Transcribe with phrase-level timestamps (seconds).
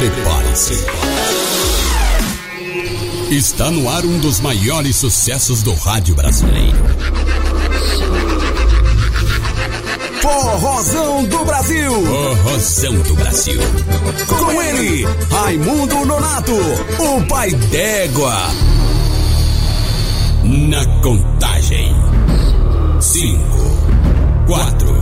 [0.00, 0.86] Prepare-se.
[3.30, 6.78] Está no ar um dos maiores sucessos do rádio brasileiro.
[10.22, 11.92] Forrozão do Brasil.
[12.06, 13.60] Forrozão do Brasil.
[14.26, 16.56] Com ele, Raimundo Nonato,
[16.98, 18.38] o pai d'égua.
[20.44, 21.94] Na contagem.
[23.00, 23.76] Cinco,
[24.46, 24.96] quatro,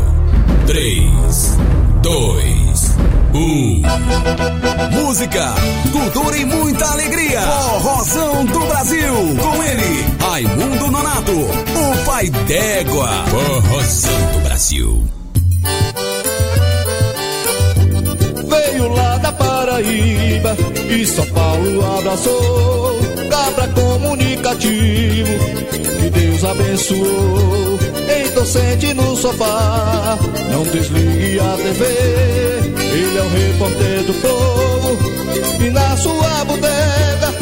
[0.66, 1.56] três,
[2.02, 2.57] dois,
[3.34, 3.82] um.
[4.92, 5.54] Música,
[5.92, 7.40] cultura e muita alegria.
[7.40, 9.14] Forrozão do Brasil.
[9.40, 13.08] Com ele, Raimundo Nonato, o pai d'égua.
[13.28, 15.02] Forrozão do Brasil.
[18.48, 20.56] Veio lá da Paraíba
[20.88, 22.98] e São Paulo abraçou.
[23.30, 25.38] Cabra comunicativo,
[25.70, 27.78] que Deus abençoou.
[28.26, 30.18] Então sente no sofá,
[30.50, 32.57] não desligue a TV.
[32.90, 37.34] Ele é o repórter do povo e na sua bodega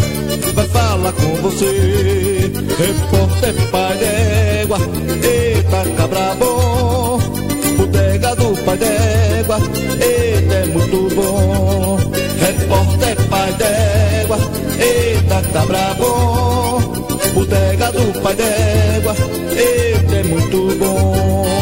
[0.54, 2.50] vai falar com você.
[2.78, 4.78] Repórter pai d'égua,
[5.22, 7.20] eita cabra bom.
[7.76, 9.58] Bodega do pai d'égua,
[10.00, 11.98] eita é muito bom.
[12.40, 14.38] Repórter pai d'égua,
[14.78, 16.80] eita cabra bom.
[17.34, 19.14] Bodega do pai d'égua,
[19.52, 21.55] eita é muito bom.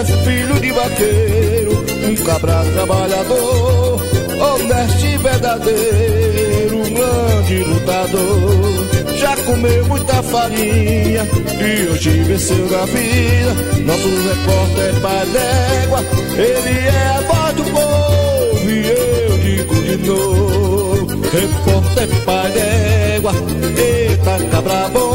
[0.00, 4.00] Ele é filho de vaqueiro, um cabra trabalhador,
[4.40, 9.16] honesto e verdadeiro, um grande lutador.
[9.18, 11.28] Já comeu muita farinha
[11.60, 13.54] e hoje venceu na vida.
[13.84, 21.06] Nosso repórter pai d'égua, ele é a voz do povo e eu digo de novo.
[21.30, 23.32] Repórter pai d'égua,
[23.76, 25.09] eita cabra bom.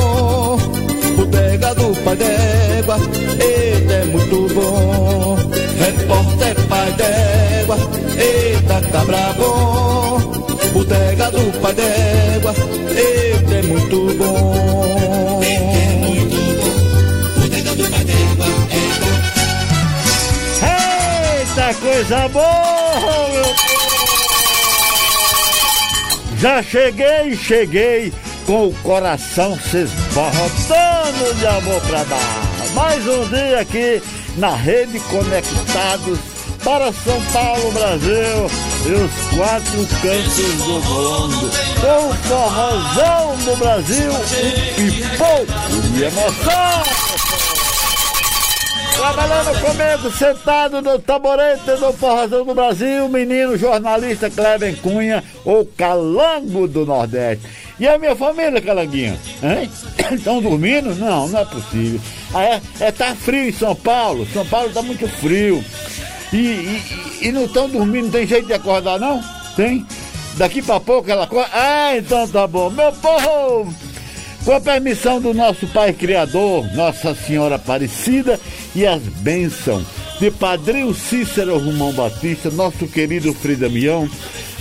[1.36, 2.97] Bodega do pai d'égua,
[3.41, 5.36] eita é muito bom.
[5.77, 7.77] Repórter pai d'égua,
[8.17, 10.17] eita cabra bom.
[10.72, 12.55] Bodega do pai d'égua,
[12.89, 15.42] eita é muito bom.
[20.64, 23.27] Eita, coisa boa!
[23.33, 23.43] meu!
[26.39, 28.14] Já cheguei, cheguei
[28.45, 32.73] com o coração se esborrotando de amor pra dar.
[32.73, 34.02] Mais um dia aqui
[34.38, 36.20] na Rede Conectados
[36.64, 38.50] para São Paulo, Brasil
[38.86, 41.52] e os quatro cantos do mundo.
[41.82, 44.11] Com o forrozão do Brasil
[44.77, 47.06] e pouco de emoção.
[48.95, 56.66] Trabalhando comigo, sentado no taborete do Forrozão do Brasil, menino jornalista Kleber Cunha, o calango
[56.66, 57.64] do Nordeste.
[57.80, 59.19] E a minha família, Calanguinha?
[60.11, 60.95] Estão dormindo?
[60.95, 61.99] Não, não é possível.
[62.33, 64.25] Ah, é, é, tá frio em São Paulo.
[64.31, 65.63] São Paulo tá muito frio.
[66.31, 69.21] E, e, e não estão dormindo, não tem jeito de acordar, não?
[69.55, 69.85] Tem?
[70.37, 71.49] Daqui pra pouco ela acorda.
[71.53, 72.69] Ah, então tá bom.
[72.69, 73.73] Meu povo!
[74.43, 78.39] Com a permissão do nosso Pai Criador, Nossa Senhora Aparecida
[78.75, 84.09] e as bênçãos de Padrinho Cícero Romão Batista, nosso querido Frei Damião,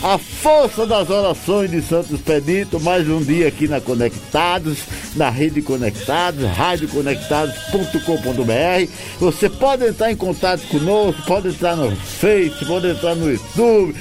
[0.03, 4.81] a força das orações de Santos Pedito, mais um dia aqui na Conectados,
[5.15, 8.91] na Rede Conectados, radioconectados.com.br.
[9.21, 13.95] Você pode entrar em contato conosco, pode entrar no Face, pode entrar no YouTube,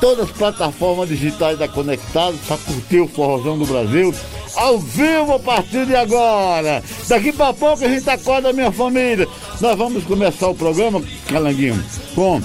[0.00, 4.14] todas as plataformas digitais da Conectados para curtir o Forrozão do Brasil
[4.56, 6.82] ao vivo a partir de agora.
[7.08, 9.28] Daqui para pouco a gente acorda, minha família.
[9.60, 11.82] Nós vamos começar o programa, Calanguinho,
[12.14, 12.40] com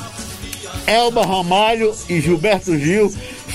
[0.86, 3.12] Elba Ramalho e Gilberto Gil,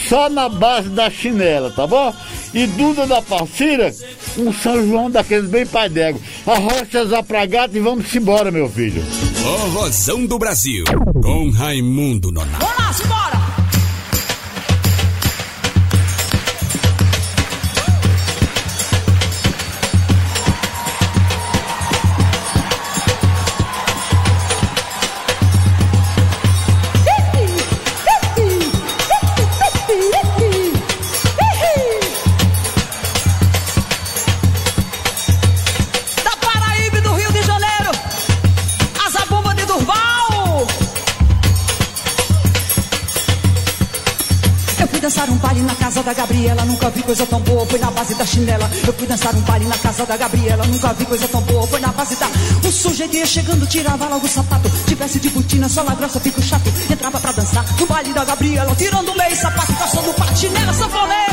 [0.08, 2.12] só na base da chinela, tá bom?
[2.52, 3.94] E Duda da Parceira,
[4.36, 6.20] um São João daqueles bem pai d'égua.
[6.46, 9.02] Arrochas a pra gato e vamos embora, meu filho.
[9.04, 10.84] Forrozão do Brasil,
[11.22, 12.66] com Raimundo Nonato.
[12.66, 13.49] Vamos lá,
[46.00, 48.70] casa da Gabriela, nunca vi coisa tão boa, foi na base da chinela.
[48.86, 51.80] Eu fui dançar um baile na casa da Gabriela, nunca vi coisa tão boa, foi
[51.80, 52.26] na base da.
[52.66, 54.70] O sujeito ia chegando, tirava logo o sapato.
[54.86, 56.72] Tivesse de botina, só grossa, fico chato.
[56.90, 61.29] Entrava pra dançar no baile da Gabriela, tirando meio sapato, caçando patinela, sanfoneiro.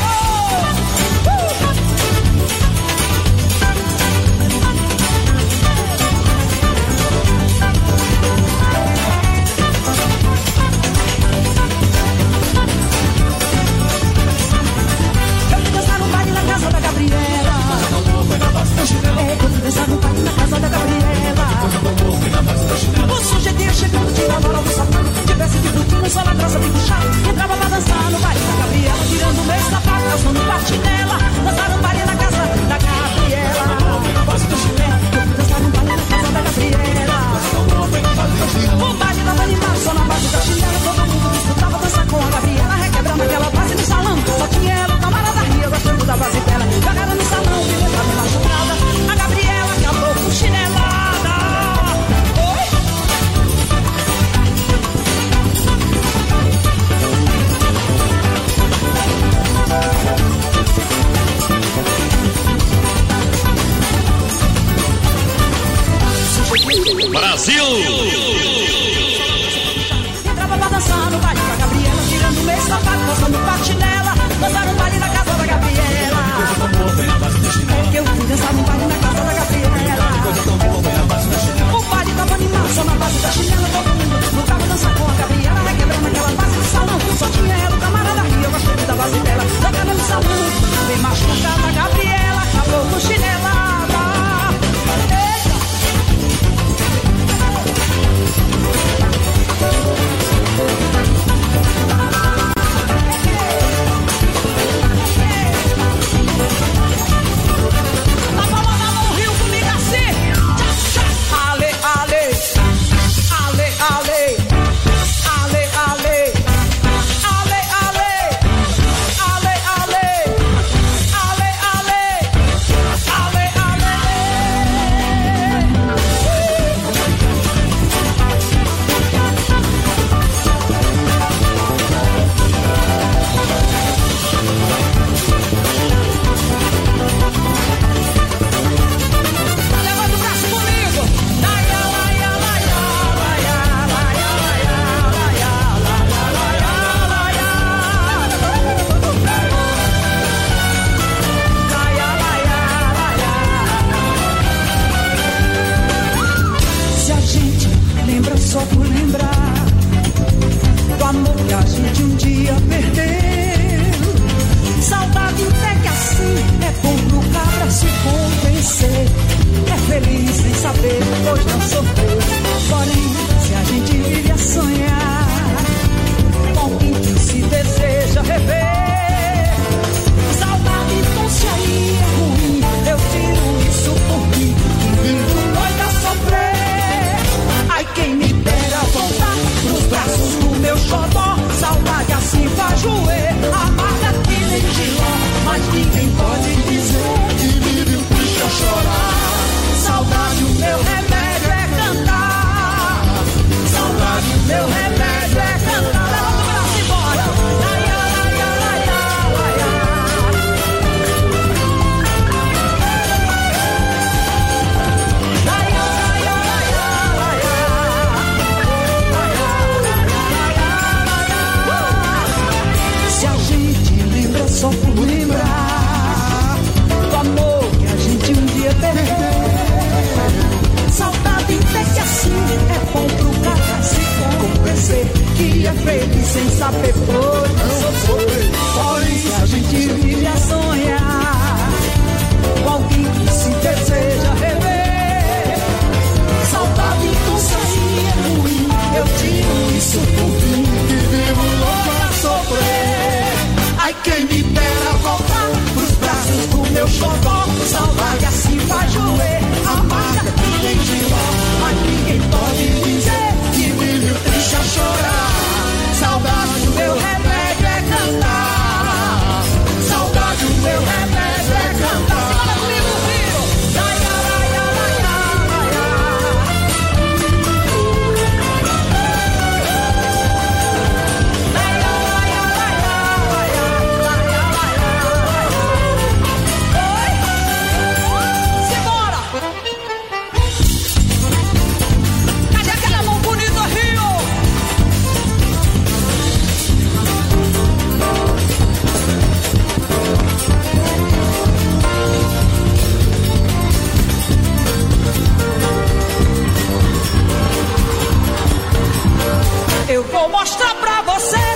[310.29, 311.47] mostrar pra você.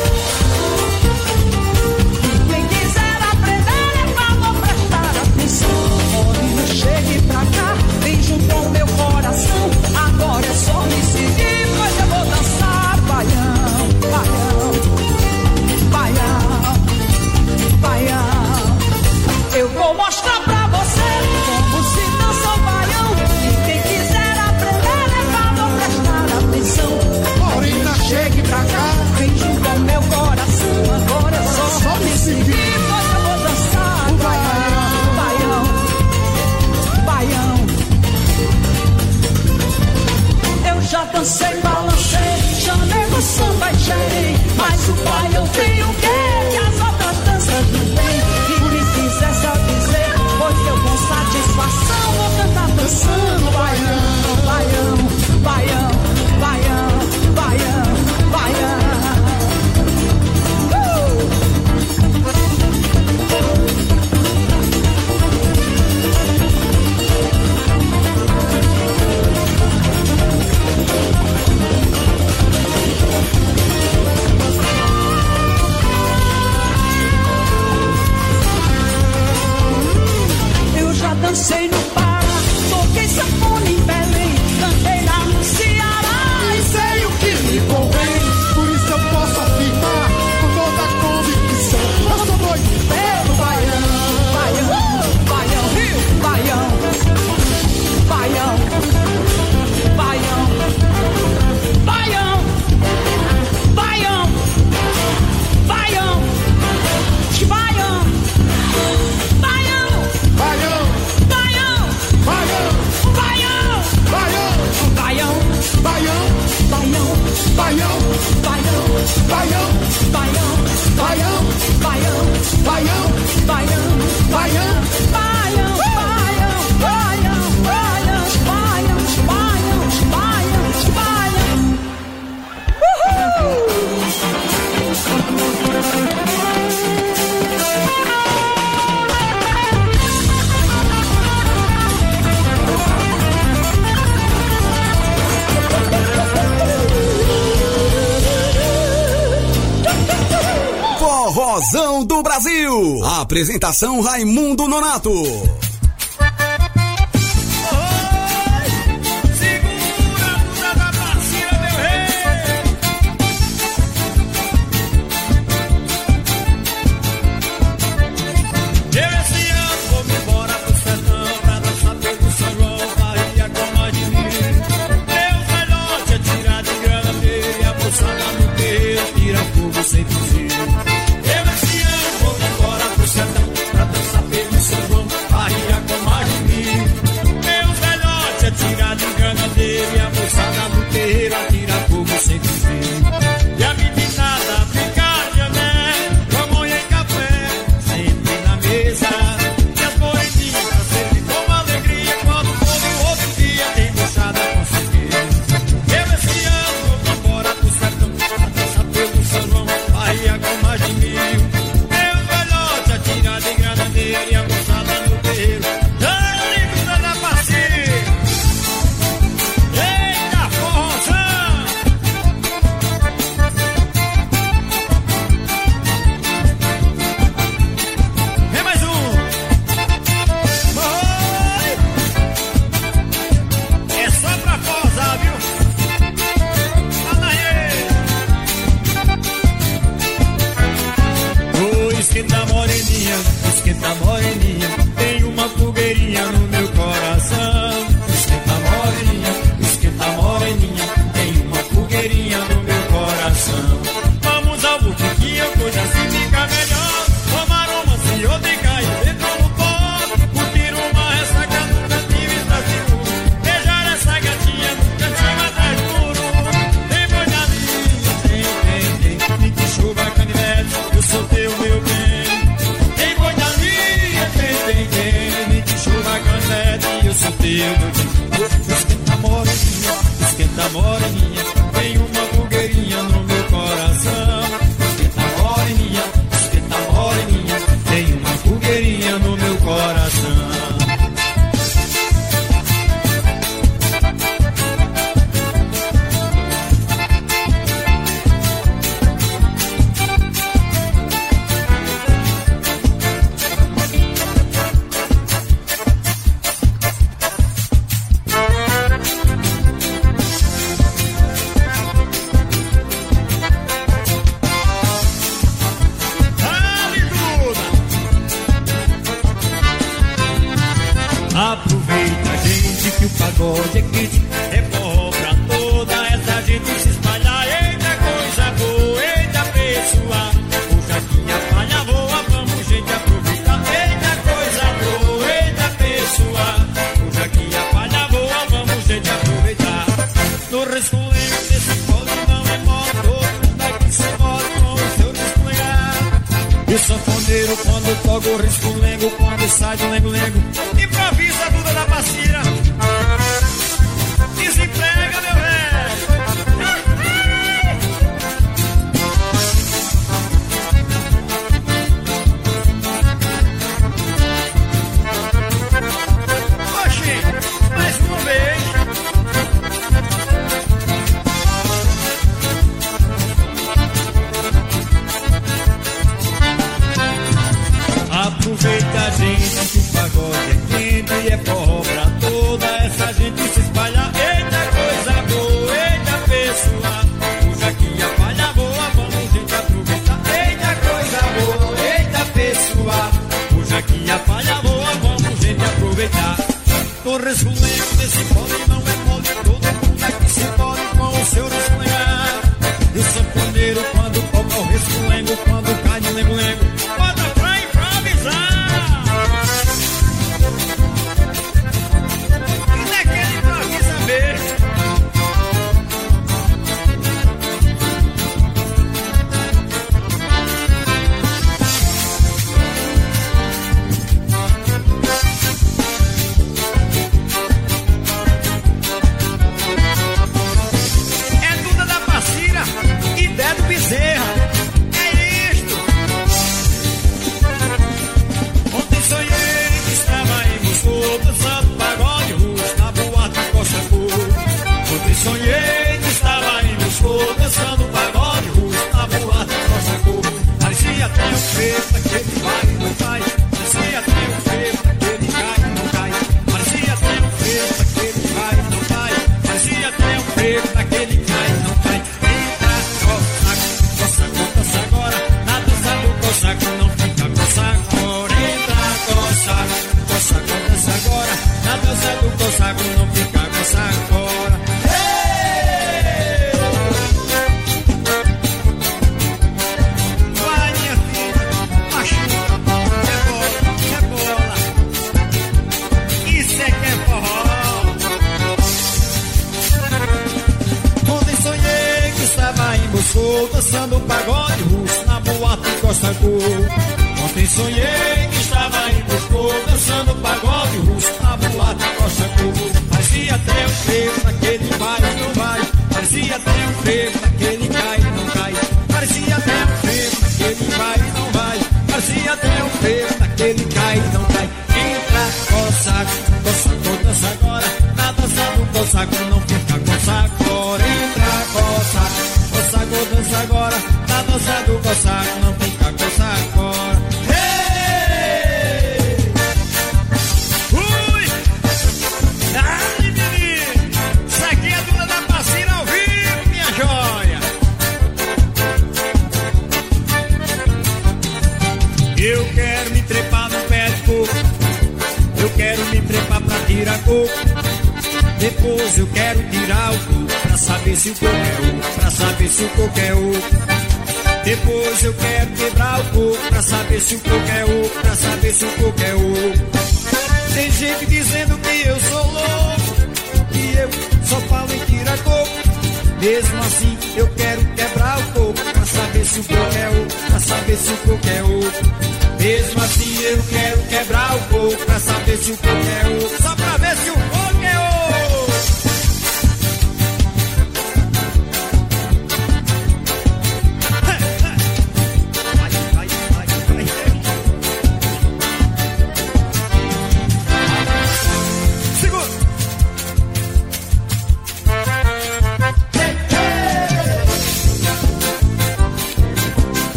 [151.51, 153.03] Forrozão do Brasil.
[153.03, 155.12] Apresentação Raimundo Nonato.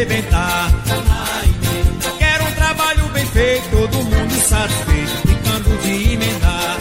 [0.00, 0.70] arrebentar.
[2.18, 6.78] Quero um trabalho bem feito, todo mundo satisfeito, brincando de emendar.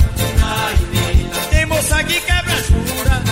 [1.49, 3.23] Tem moça que quebra jura,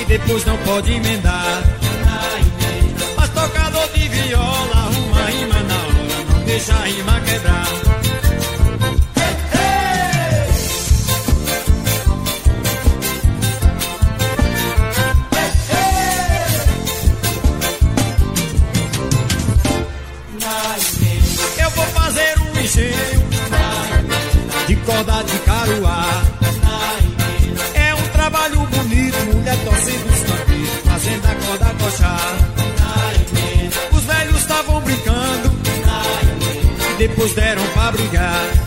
[0.00, 1.62] e depois não pode emendar.
[3.16, 7.85] Mas tocador de viola, uma rima na hora, não deixa a rima quebrar.
[37.16, 38.65] tempos deram pra brigar.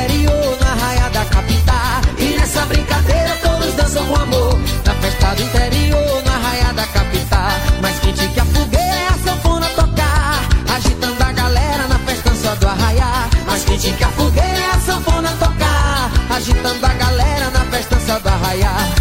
[0.00, 2.00] interior, na raia da capital.
[2.18, 4.58] E nessa brincadeira todos dançam com amor.
[4.84, 7.50] Na festa do interior, na raia da capital.
[7.82, 10.48] Mas quente que a fogueira é a sanfona tocar.
[10.74, 13.28] Agitando a galera na festança do arraia.
[13.46, 16.10] Mas quente que a fogueira é a sanfona tocar.
[16.36, 18.99] Agitando a galera na festança do arraia.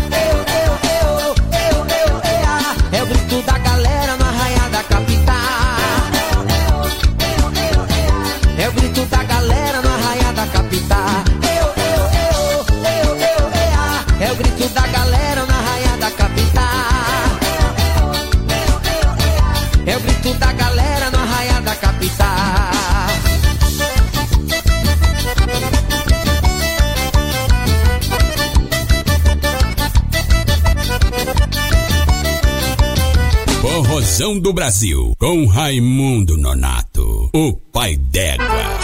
[34.50, 38.79] do Brasil, com Raimundo Nonato, o pai d'égua.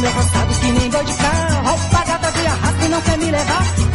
[0.00, 3.00] Chachar o meu roçado que nem dor de carro, roupa gata de arrasto e não
[3.02, 3.89] quer me levar.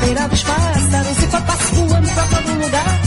[0.00, 3.00] Feira dos pássaros e foi pascoando pra todo lugar.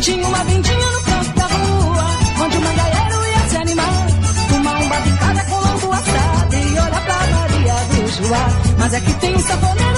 [0.00, 2.04] Tinha uma vindinha no canto da rua,
[2.44, 4.06] onde o mangaeiro ia se animar.
[4.48, 8.48] Tomar um babicada com lambu assado e olhar pra Maria do Joá.
[8.78, 9.95] Mas aqui tem um saponeiro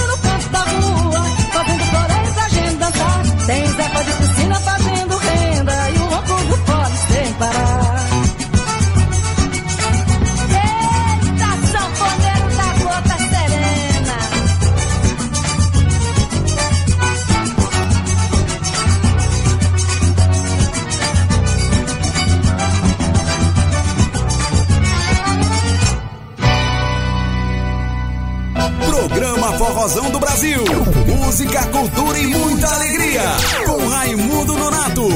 [31.29, 33.21] Música, cultura e muita alegria.
[33.63, 35.07] Com Raimundo Nonato.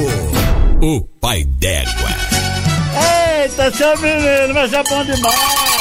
[0.80, 2.10] O pai d'égua.
[3.42, 5.74] Eita, seu menino, mas é bom demais!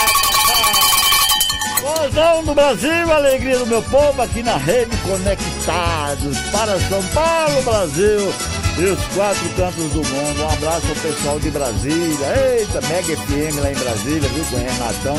[1.82, 8.32] Gozão do Brasil, alegria do meu povo aqui na rede Conectados para São Paulo, Brasil
[8.78, 10.44] e os quatro cantos do mundo.
[10.44, 14.58] Um abraço ao pessoal de Brasília, eita, Mega FM lá em Brasília, viu, com o
[14.58, 15.18] Renatão.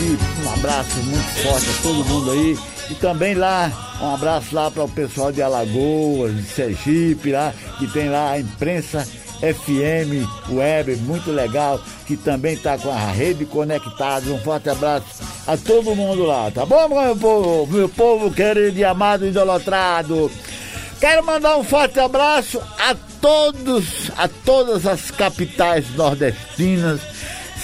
[0.00, 0.31] E
[0.62, 2.58] abraço muito forte a todo mundo aí.
[2.88, 7.86] E também lá, um abraço lá para o pessoal de Alagoas, de Sergipe, lá, que
[7.88, 9.06] tem lá a imprensa
[9.40, 14.30] FM Web, muito legal, que também está com a rede conectada.
[14.30, 15.06] Um forte abraço
[15.48, 17.66] a todo mundo lá, tá bom, meu povo?
[17.66, 20.30] Meu povo querido e amado, idolatrado.
[21.00, 27.00] Quero mandar um forte abraço a todos, a todas as capitais nordestinas,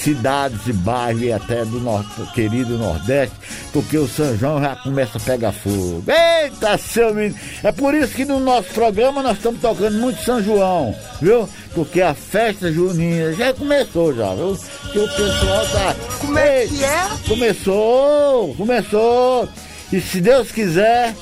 [0.02, 3.34] cidades e bairros e até do nosso querido Nordeste,
[3.72, 6.04] porque o São João já começa a pegar fogo.
[6.06, 7.34] Eita, seu menino!
[7.62, 11.48] É por isso que no nosso programa nós estamos tocando muito São João, viu?
[11.74, 14.58] Porque a festa junina já começou já, viu?
[14.92, 15.96] Que o pessoal tá.
[16.20, 17.08] Como é que é?
[17.28, 19.48] Começou, começou.
[19.92, 21.14] E se Deus quiser,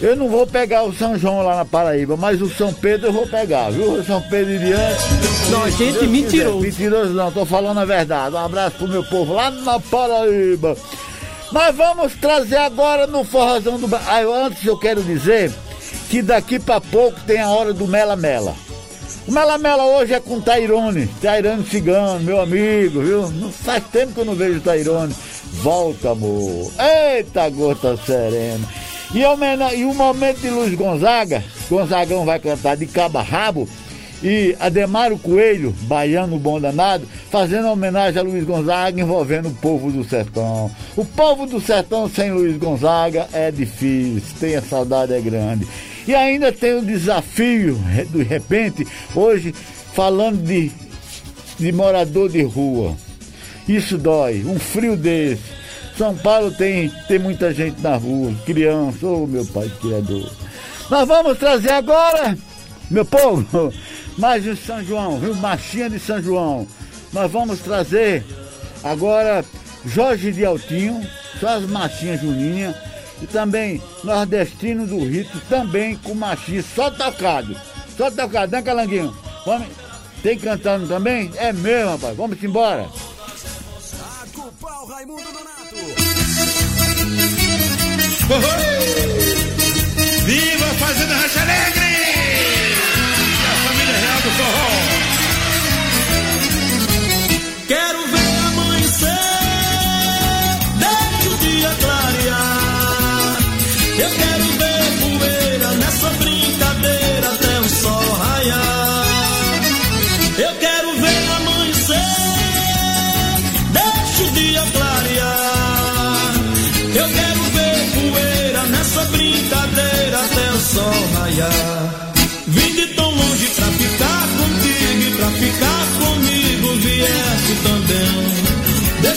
[0.00, 3.12] eu não vou pegar o São João lá na Paraíba, mas o São Pedro eu
[3.12, 4.02] vou pegar, viu?
[4.04, 5.02] São Pedro e diante.
[5.50, 6.58] Não, Se gente, Deus mentiroso.
[6.58, 6.66] quiser.
[6.66, 8.34] Mentiroso não, tô falando a verdade.
[8.34, 10.76] Um abraço pro meu povo lá na Paraíba.
[11.52, 14.08] Nós vamos trazer agora no Forrozão do Brasil.
[14.34, 15.52] Ah, antes eu quero dizer
[16.10, 18.54] que daqui pra pouco tem a hora do Mela Mela.
[19.26, 23.28] O Mela Mela hoje é com Tairone, Tairone Cigano, meu amigo, viu?
[23.30, 25.14] Não faz tempo que eu não vejo Tairone.
[25.62, 26.70] Volta, amor.
[26.78, 28.68] Eita, gota serena.
[29.16, 33.66] E, e o momento de Luiz Gonzaga, Gonzagão vai cantar de cabo a rabo.
[34.22, 40.04] E Ademário Coelho, baiano bom danado, fazendo homenagem a Luiz Gonzaga envolvendo o povo do
[40.04, 40.70] sertão.
[40.94, 45.66] O povo do sertão sem Luiz Gonzaga é difícil, tem a saudade é grande.
[46.06, 47.78] E ainda tem o desafio,
[48.10, 49.54] de repente, hoje,
[49.94, 50.70] falando de,
[51.58, 52.94] de morador de rua.
[53.66, 55.65] Isso dói, um frio desse.
[55.96, 60.30] São Paulo tem, tem muita gente na rua, criança, ô oh, meu pai criador.
[60.90, 62.36] Nós vamos trazer agora,
[62.90, 63.72] meu povo,
[64.18, 65.34] mais um São João, viu?
[65.34, 66.66] Machinha de São João.
[67.12, 68.24] Nós vamos trazer
[68.84, 69.44] agora
[69.86, 71.00] Jorge de Altinho,
[71.40, 72.74] só as machinhas juninhas
[73.22, 77.56] e também nordestino do rito, também com machinha, só tocado.
[77.96, 79.16] Só tocado, né, Calanguinho?
[79.46, 79.68] Vamos...
[80.22, 81.30] Tem cantando também?
[81.36, 82.16] É mesmo, rapaz.
[82.16, 82.88] Vamos embora.
[84.96, 85.76] Raimundo Donato.
[88.34, 88.62] Uhul!
[90.24, 91.92] Viva Fazenda Racha Alegre!
[93.44, 94.68] A família real do forró.
[97.68, 99.20] Quero ver amanhecer,
[100.80, 103.36] deixa o dia clarear.
[103.98, 104.25] Eu quero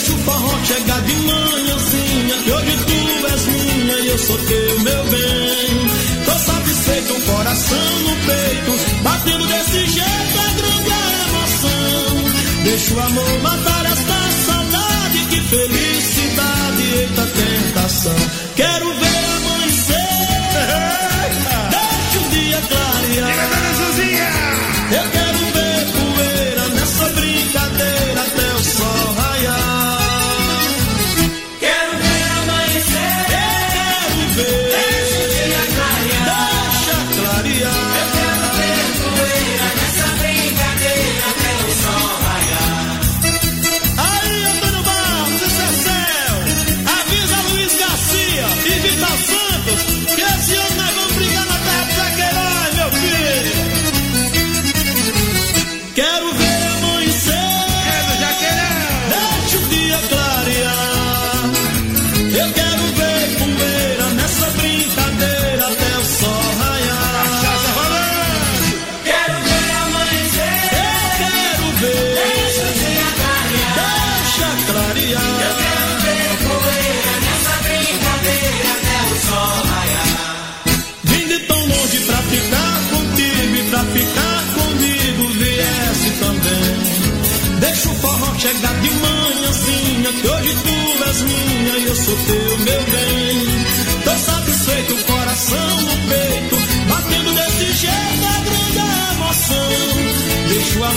[0.09, 2.35] deixa o forró chegar de manhãzinha.
[2.43, 6.25] Que hoje tu és minha e eu sou teu, meu bem.
[6.25, 9.03] Tô satisfeito, um coração no peito.
[9.03, 12.63] Batendo desse jeito é grande a emoção.
[12.63, 15.19] Deixa o amor matar esta saudade.
[15.29, 18.15] Que felicidade, eita tentação.
[18.55, 18.88] Quero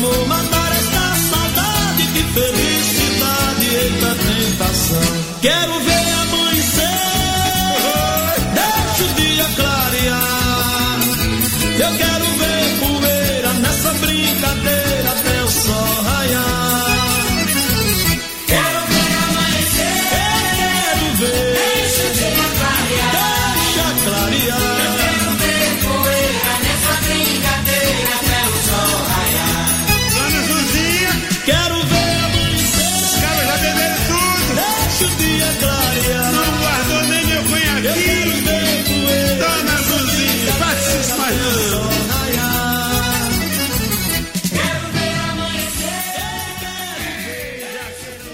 [0.01, 0.62] もまた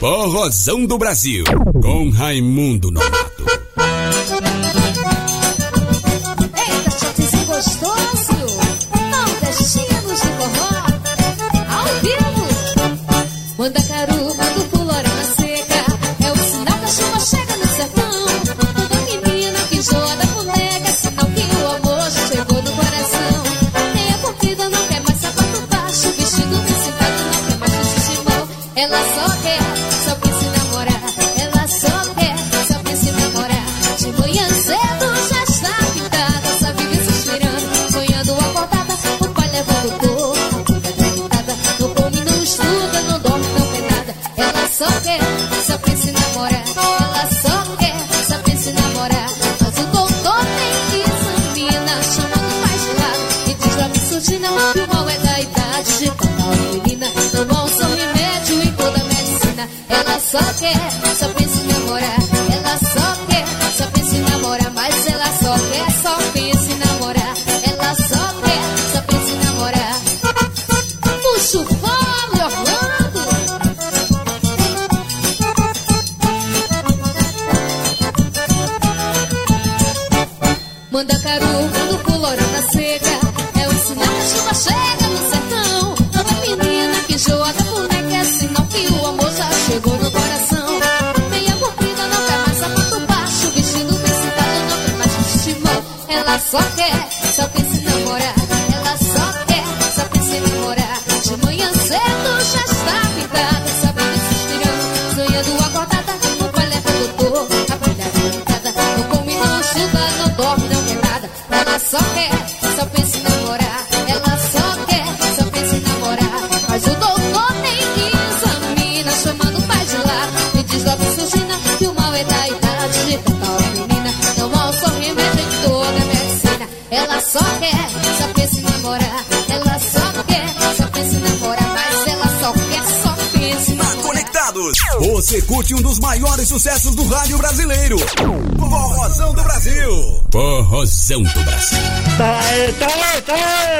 [0.00, 1.42] Forrozão do Brasil,
[1.82, 3.27] com Raimundo Nova.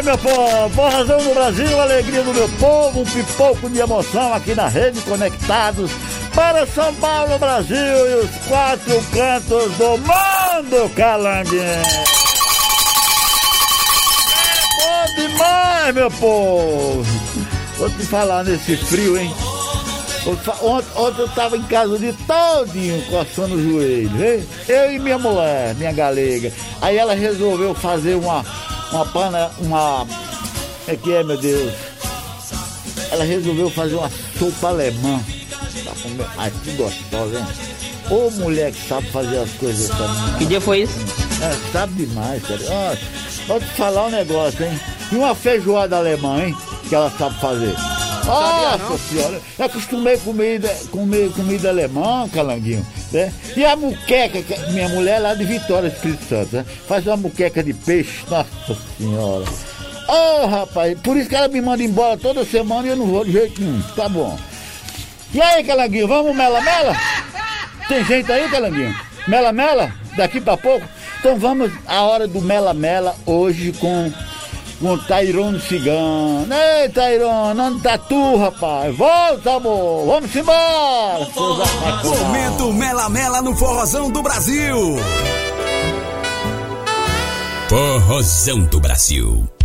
[0.08, 0.74] Meu povo!
[0.74, 5.90] Forrazão do Brasil, alegria do meu povo, um pipoco de emoção aqui na Rede Conectados
[6.34, 11.62] para São Paulo, Brasil e os quatro cantos do mundo, Calanguinho!
[11.62, 11.82] É
[14.78, 17.06] bom demais, meu povo!
[17.76, 19.30] Vou te falar nesse frio, hein?
[20.26, 20.52] Ontem,
[20.96, 24.46] ontem eu tava em casa dia todinho coçando o joelho, hein?
[24.68, 26.52] Eu e minha mulher, minha galega.
[26.82, 28.44] Aí ela resolveu fazer uma,
[28.92, 30.06] uma pana, uma.
[30.06, 31.72] Como é que é, meu Deus?
[33.10, 35.20] Ela resolveu fazer uma sopa alemã.
[36.02, 36.26] Comer.
[36.36, 37.46] Ai, que gostosa, hein?
[38.10, 40.38] Ô mulher que sabe fazer as coisas também.
[40.38, 40.94] Que dia foi isso?
[41.42, 42.42] É, sabe demais.
[42.70, 42.96] Ó,
[43.46, 44.78] Vou te falar um negócio, hein?
[45.10, 46.56] E uma feijoada alemã, hein?
[46.88, 47.74] Que ela sabe fazer.
[48.26, 53.32] Nossa senhora, eu acostumei comida, comer comida alemã, calanguinho, né?
[53.56, 56.64] E a muqueca, que- minha mulher é lá de Vitória, Espírito Santo, né?
[56.86, 59.44] Faz uma muqueca de peixe, nossa senhora.
[60.08, 63.24] Ô rapaz, por isso que ela me manda embora toda semana e eu não vou
[63.24, 64.38] de jeito nenhum, tá bom.
[65.34, 66.96] E aí, calanguinho, vamos mela mela?
[67.88, 68.94] Tem gente aí, Calanguinho?
[69.26, 69.92] Mela Mela?
[70.16, 70.86] Daqui pra pouco?
[71.20, 74.12] Então vamos à hora do Mela Mela hoje com
[74.80, 76.46] com Tairone Cigano.
[76.52, 78.96] Ei, Tairone, onde tá tu, rapaz?
[78.96, 80.06] Volta, amor!
[80.06, 81.28] Vamos embora!
[82.04, 84.96] Momento Mela Mela no Forrozão do Brasil.
[87.68, 89.57] Forrozão do Brasil.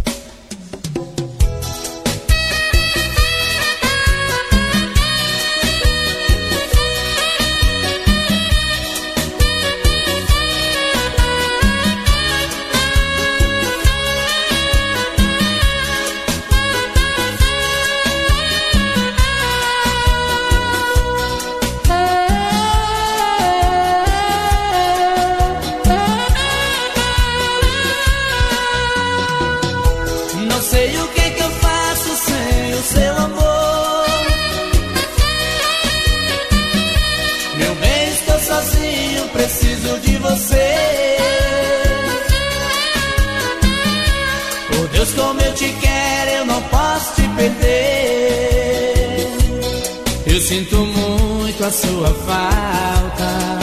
[51.63, 53.59] Muito a sua falta,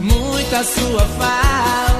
[0.00, 1.97] muito a sua falta.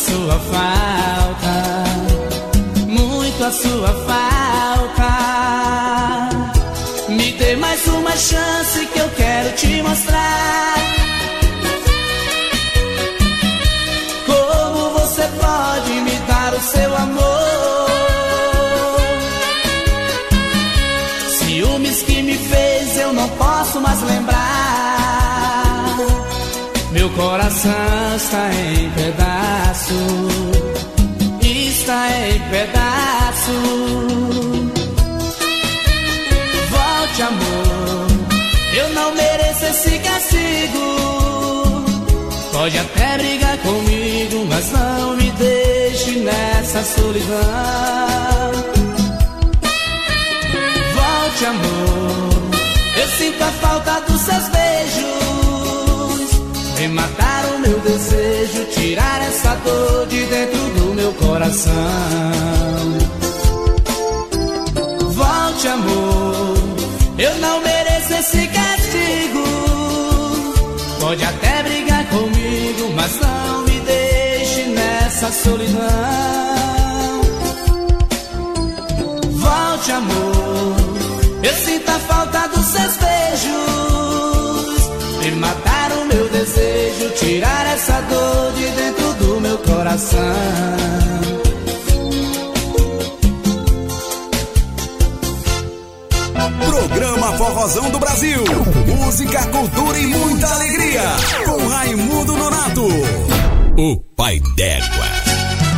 [0.00, 1.54] Sua falta,
[2.86, 5.10] muito a sua falta.
[7.10, 10.74] Me dê mais uma chance que eu quero te mostrar.
[14.24, 17.90] Como você pode me dar o seu amor?
[21.38, 24.40] Ciúmes que me fez eu não posso mais lembrar.
[26.92, 27.79] Meu coração
[28.20, 29.96] está em pedaços,
[31.42, 33.54] está em pedaços.
[36.70, 38.06] Volte, amor,
[38.76, 40.86] eu não mereço esse castigo.
[42.52, 47.40] Pode até brigar comigo, mas não me deixe nessa solidão.
[50.94, 52.50] Volte, amor,
[53.00, 54.70] eu sinto a falta dos seus beijos.
[56.80, 57.99] Vem matar o meu desejo,
[58.90, 61.72] tirar essa dor de dentro do meu coração.
[65.10, 66.56] Volte, amor,
[67.16, 69.44] eu não mereço esse castigo.
[70.98, 75.80] Pode até brigar comigo, mas não me deixe nessa solidão.
[79.30, 80.74] Volte, amor,
[81.44, 83.79] eu sinto a falta dos seus beijos.
[85.40, 90.20] Matar o meu desejo, tirar essa dor de dentro do meu coração.
[96.66, 98.44] Programa Forrozão do Brasil.
[98.86, 101.02] Música, cultura e muita alegria.
[101.46, 102.86] Com Raimundo Nonato.
[103.78, 105.06] O pai d'égua.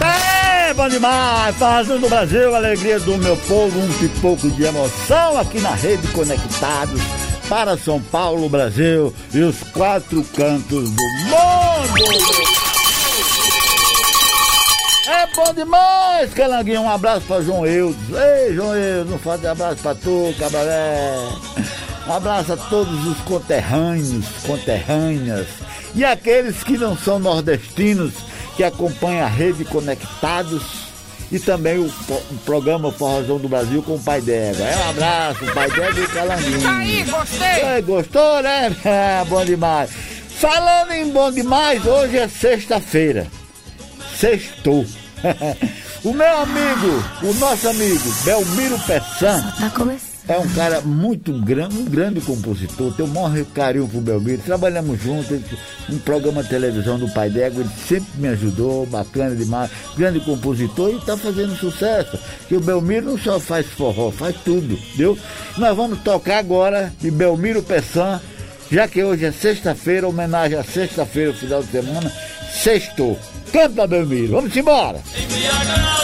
[0.05, 1.55] É, bom demais!
[1.55, 6.09] Fazendo do Brasil, a alegria do meu povo, um pipoco de emoção aqui na Rede
[6.09, 12.63] Conectados para São Paulo, Brasil e os quatro cantos do mundo!
[15.09, 16.83] É bom demais, Calanguinho.
[16.83, 18.01] Um abraço pra João Eudes.
[18.11, 21.15] Ei, João Eudes, não faz abraço pra tu, cabaré.
[22.07, 25.47] Um abraço a todos os conterrâneos, conterrâneas
[25.95, 28.15] e aqueles que não são nordestinos
[28.57, 30.92] que acompanham a Rede Conectados
[31.33, 34.67] e também o, o programa Forrozão do Brasil com o Pai D'Égua.
[34.67, 36.69] É um abraço, Pai D'Égua e Calanguinho.
[36.69, 37.75] Aí, gostei.
[37.75, 38.77] Ei, gostou, né?
[38.85, 39.91] É, bom demais.
[40.39, 43.27] Falando em bom demais, hoje é sexta-feira.
[44.15, 44.85] Sextou.
[46.05, 49.43] o meu amigo, o nosso amigo Belmiro Pessan
[50.29, 52.93] é um cara muito grande, um grande compositor.
[52.95, 54.43] Tenho o maior carinho pro Belmiro.
[54.43, 55.41] Trabalhamos juntos,
[55.89, 59.71] um programa de televisão do Pai D'Égua, ele sempre me ajudou, bacana demais.
[59.97, 62.19] Grande compositor e tá fazendo sucesso.
[62.49, 65.19] Que o Belmiro não só faz forró, faz tudo, viu?
[65.59, 68.21] Nós vamos tocar agora de Belmiro Pessan,
[68.71, 72.13] já que hoje é sexta-feira, homenagem à sexta-feira, final de semana,
[72.53, 73.19] sextou.
[73.53, 74.99] Canta, Belmiro, vamos embora!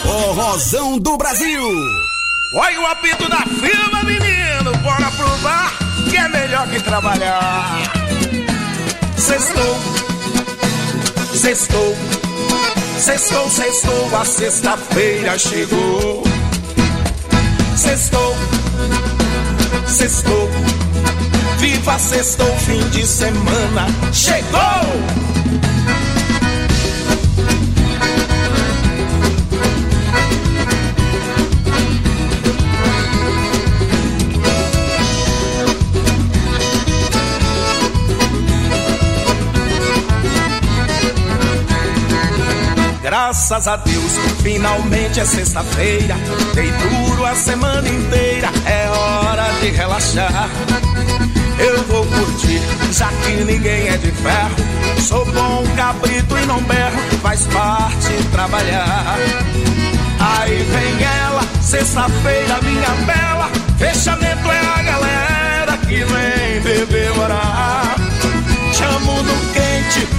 [0.02, 2.07] Forrozão do Brasil.
[2.50, 5.70] Olha o apito da firma, menino, bora provar
[6.08, 7.82] que é melhor que trabalhar.
[9.18, 9.76] Sextou,
[11.34, 11.96] sextou,
[12.98, 16.22] sextou, sextou, a sexta-feira chegou.
[17.76, 18.34] Sextou,
[19.86, 20.50] sextou,
[21.58, 25.27] viva sextou, fim de semana chegou.
[43.28, 44.12] Graças a Deus,
[44.42, 46.16] finalmente é sexta-feira.
[46.54, 50.48] Dei duro a semana inteira, é hora de relaxar.
[51.58, 54.56] Eu vou curtir, já que ninguém é de ferro.
[55.06, 59.18] Sou bom cabrito e não berro, faz parte trabalhar.
[60.18, 63.50] Aí vem ela, sexta-feira, minha bela.
[63.76, 67.94] Fechamento é a galera que vem beber orar.
[68.72, 69.47] Chamo no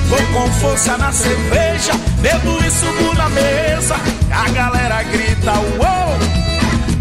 [0.08, 1.94] vou com força na cerveja.
[2.22, 3.96] Bebo e subo na mesa,
[4.32, 6.20] a galera grita uou.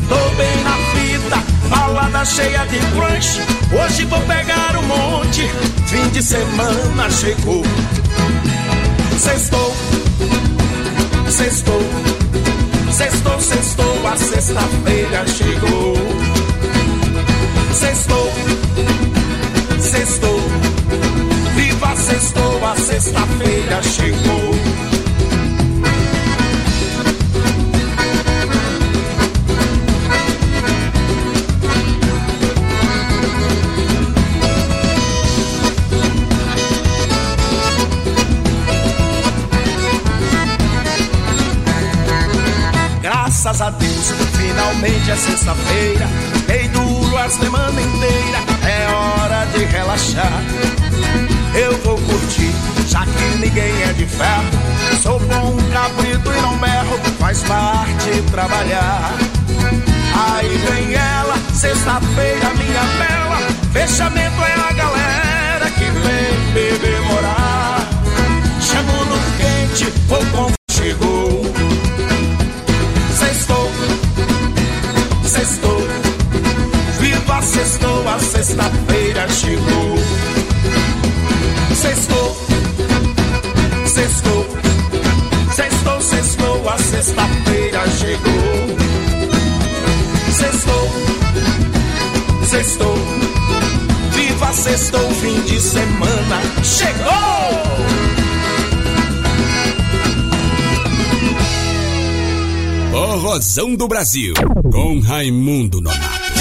[0.09, 3.41] Tô bem na fita, balada cheia de crunch.
[3.73, 5.49] Hoje vou pegar um monte,
[5.87, 7.63] fim de semana chegou.
[9.19, 9.77] Sextou,
[11.29, 11.83] sextou,
[12.93, 15.95] sextou, sextou, a sexta-feira chegou.
[17.75, 18.33] Sextou,
[19.81, 20.41] sextou,
[22.79, 24.55] sexta-feira chegou.
[43.03, 46.07] Graças a Deus, finalmente é sexta-feira.
[46.47, 50.78] Dei duro a semana inteira, é hora de relaxar.
[51.55, 52.53] Eu vou curtir,
[52.89, 54.45] já que ninguém é de ferro.
[55.03, 59.15] Sou bom cabrito e não berro, faz parte trabalhar.
[60.15, 63.39] Aí vem ela, sexta-feira, minha bela.
[63.73, 67.89] Fechamento é a galera que vem beber morar.
[68.61, 71.43] Chamo no quente, vou com chegou.
[73.19, 73.71] Sextou,
[75.25, 75.89] sextou,
[77.01, 80.08] viva sextou, a sexta-feira chegou.
[81.79, 82.37] Sextou,
[83.87, 84.47] sextou,
[85.55, 88.77] sextou, sextou, a sexta-feira chegou.
[90.33, 90.89] Sextou,
[92.47, 92.95] sextou,
[94.11, 97.69] viva sextou, fim de semana chegou.
[102.91, 104.35] Forrozão do Brasil,
[104.73, 106.33] com Raimundo Nonato.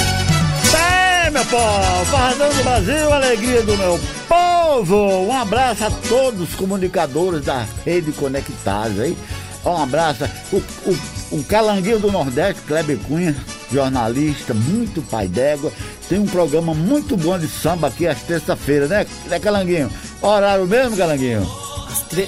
[0.72, 4.57] Bem, meu povo, Farradão do Brasil, alegria do meu povo.
[4.80, 9.18] Um abraço a todos os comunicadores da rede Conectados aí.
[9.66, 10.24] Um abraço.
[10.52, 10.98] O, o,
[11.40, 13.36] o Calanguinho do Nordeste, Kleber Cunha,
[13.72, 15.72] jornalista, muito pai d'égua.
[16.08, 19.90] Tem um programa muito bom de samba aqui às terça-feiras, né, né, Calanguinho?
[20.22, 21.67] Horário mesmo, Calanguinho?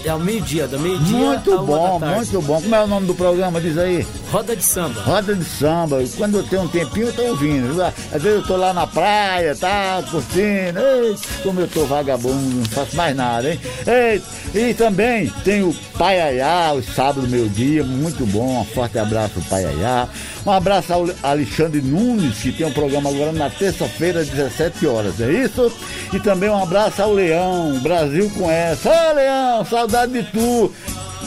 [0.06, 2.62] É ao meio-dia, do meio-dia Muito bom, muito bom.
[2.62, 3.60] Como é o nome do programa?
[3.60, 4.06] Diz aí.
[4.32, 5.02] Roda de samba.
[5.02, 6.04] Roda de samba.
[6.16, 7.82] Quando eu tenho um tempinho, eu tô ouvindo.
[7.82, 10.80] Às vezes eu tô lá na praia, tá, curtindo.
[10.80, 13.60] Ei, como eu tô vagabundo, não faço mais nada, hein?
[13.88, 14.22] Ei,
[14.54, 18.62] e também tem o Pai Aiá, o sábado, meio-dia, muito bom.
[18.62, 20.08] Um forte abraço pro Pai Aiá.
[20.46, 25.20] Um abraço ao Alexandre Nunes, que tem um programa agora na terça-feira, às 17 horas,
[25.20, 25.72] é isso?
[26.14, 28.90] E também um abraço ao Leão, Brasil com essa.
[28.90, 30.72] Ô Leão, saudade de tu.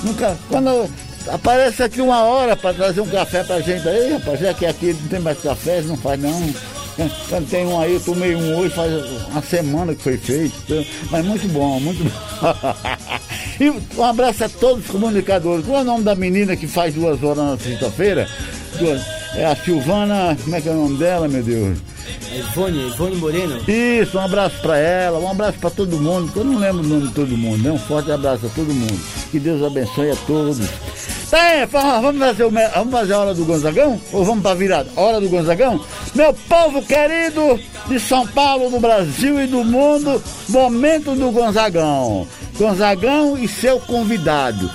[0.04, 0.36] Nunca.
[0.48, 0.90] Quando
[1.28, 4.92] aparece aqui uma hora para trazer um café pra gente aí, rapaz, já que aqui
[5.00, 6.54] não tem mais café, não faz não.
[7.28, 8.92] Quando tem um aí, eu tomei um hoje, faz
[9.30, 10.86] uma semana que foi feito.
[11.10, 12.12] Mas muito bom, muito bom.
[13.60, 15.64] E um abraço a todos os comunicadores.
[15.64, 18.26] Qual é o nome da menina que faz duas horas na sexta-feira?
[19.36, 21.78] É a Silvana, como é que é o nome dela, meu Deus?
[22.34, 23.60] Ivone, Ivone Moreno.
[23.68, 26.86] Isso, um abraço pra ela, um abraço pra todo mundo, que eu não lembro o
[26.86, 27.70] nome de todo mundo, né?
[27.70, 28.98] Um forte abraço a todo mundo.
[29.30, 30.58] Que Deus abençoe a todos.
[30.58, 34.00] Bem, fa- vamos fazer, o vamos fazer a hora do Gonzagão?
[34.12, 34.90] Ou vamos pra virada?
[34.96, 35.80] Hora do Gonzagão?
[36.14, 37.58] Meu povo querido
[37.88, 42.26] de São Paulo, do Brasil e do mundo, momento do Gonzagão.
[42.58, 44.70] Gonzagão e seu convidado.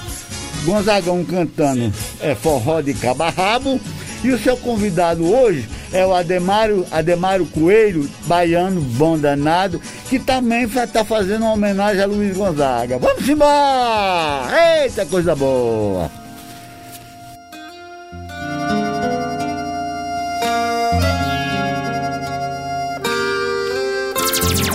[0.65, 3.79] Gonzagão cantando é forró de cabarrabo.
[4.23, 10.63] E o seu convidado hoje é o Ademário, Ademário Coelho, baiano, bom danado, que também
[10.63, 12.97] está fazendo uma homenagem a Luiz Gonzaga.
[12.97, 14.83] Vamos embora!
[14.83, 16.09] Eita, coisa boa!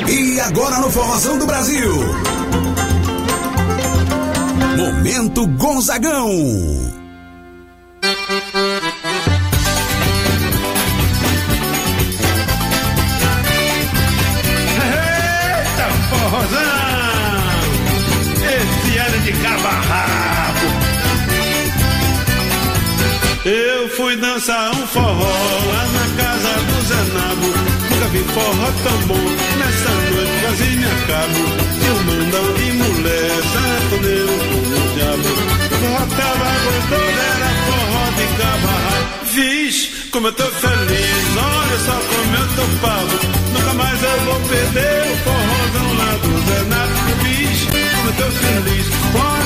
[0.09, 1.93] E agora no Forrozão do Brasil.
[4.77, 7.02] Momento Gonzagão.
[19.43, 20.67] Cabarrabo.
[23.45, 25.35] Eu fui dançar um forró
[25.73, 27.49] lá na casa do Zenabo.
[27.91, 29.25] Nunca vi forró tão bom.
[29.59, 31.41] Nessa noite quase me acabo.
[31.83, 35.31] E o mandão de mulher, sanfoneiro com o diabo.
[35.81, 39.27] Forró tava gostoso, era forró de cabarrabo.
[39.33, 43.17] Vixe, como eu tô feliz, olha só como eu tô pavo.
[43.53, 46.95] Nunca mais eu vou perder o forrozão lá do Zenabo.
[47.25, 48.87] Vixe, como eu tô feliz,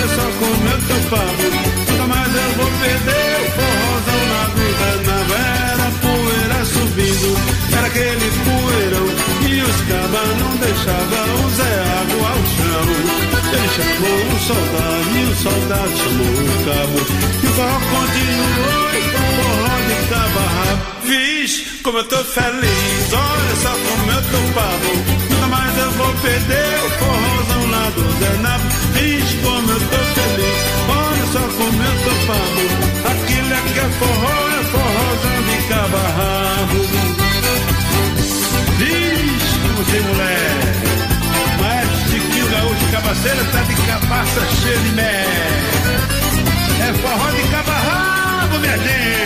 [0.09, 1.46] só como eu tô pavo.
[1.88, 5.34] Nunca mais eu vou perder o forrozão lá do Zenabo.
[5.34, 7.30] Era poeira subindo,
[7.76, 9.07] era aquele poeirão.
[9.48, 12.86] E os cabas não deixavam o Zé Água ao chão.
[13.52, 16.98] Ele chamou o soldado e o soldado chamou o cabo.
[17.42, 20.96] E o forró continuou e com forró de cabarrabo.
[21.04, 24.90] Vixe, como eu tô feliz, olha só como eu tô pavo.
[25.30, 27.45] Nunca mais eu vou perder o forrozão
[27.91, 28.26] do Zé.
[28.93, 32.64] Vixe, como eu tô feliz, olha só como eu tô pavo.
[33.11, 36.80] Aquilo é que é forró, é forrozão de cabarrabo.
[39.62, 40.76] Como tem mulher.
[41.61, 45.07] Maestro Chiquinho Gaúcho acaba bagaceira tá de cabaça cheia de mel.
[46.80, 49.16] É forró de cabarrabo, minha gente.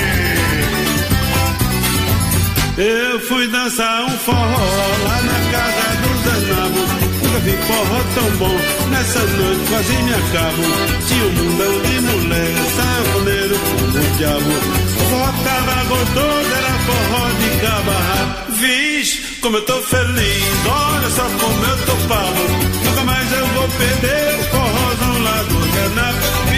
[2.78, 4.66] Eu fui dançar um forró
[5.04, 6.99] lá na casa do Zanabo.
[7.42, 8.56] Vi forró tão bom,
[8.90, 10.62] nessa noite quase me acabo.
[11.06, 14.50] Tinha um mundão de mulher, sanfoneiro como o diabo.
[15.08, 18.52] Forró tava gostoso, era forró de cabarrabo.
[18.60, 22.44] Vixe, como eu tô feliz, olha só como eu tô pago.
[22.84, 26.49] Nunca mais eu vou perder o forrozão lá do Zanabo.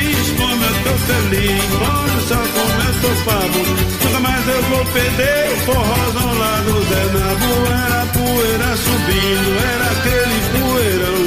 [0.85, 3.61] Tô feliz, olha só como eu tô pago.
[4.03, 7.53] Nunca mais eu vou perder o forrozão lá do Zé Nabu.
[7.67, 11.21] Era poeira subindo, era aquele poeirão.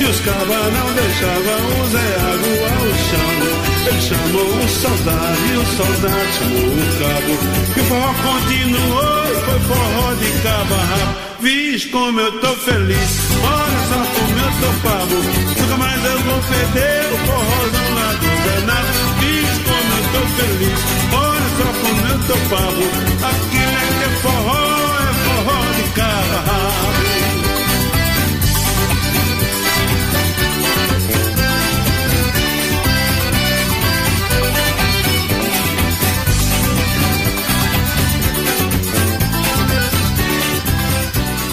[0.00, 3.60] E os cabas não deixavam o Zé Água ao chão.
[3.86, 7.34] Ele chamou o soldado e o soldado chamou o cabo.
[7.76, 11.30] E o forró continuou, e foi forró de cabarra.
[11.40, 13.10] Vixe como eu tô feliz,
[13.42, 15.18] olha só como eu tô pago.
[15.58, 18.29] Nunca mais eu vou perder o forrozão lá do
[18.66, 19.00] Nabu.
[19.20, 20.80] Vixe como eu tô feliz,
[21.12, 22.84] olha só como eu tô pago.
[23.30, 24.64] Aquilo é que é forró,
[24.98, 26.60] é forró de cabarra.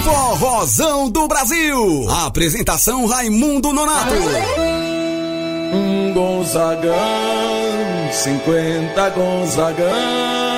[0.03, 2.09] Forrozão do Brasil.
[2.09, 4.13] Apresentação Raimundo Nonato.
[6.17, 6.95] Gonzagão,
[8.11, 10.56] 50 Gonzagão.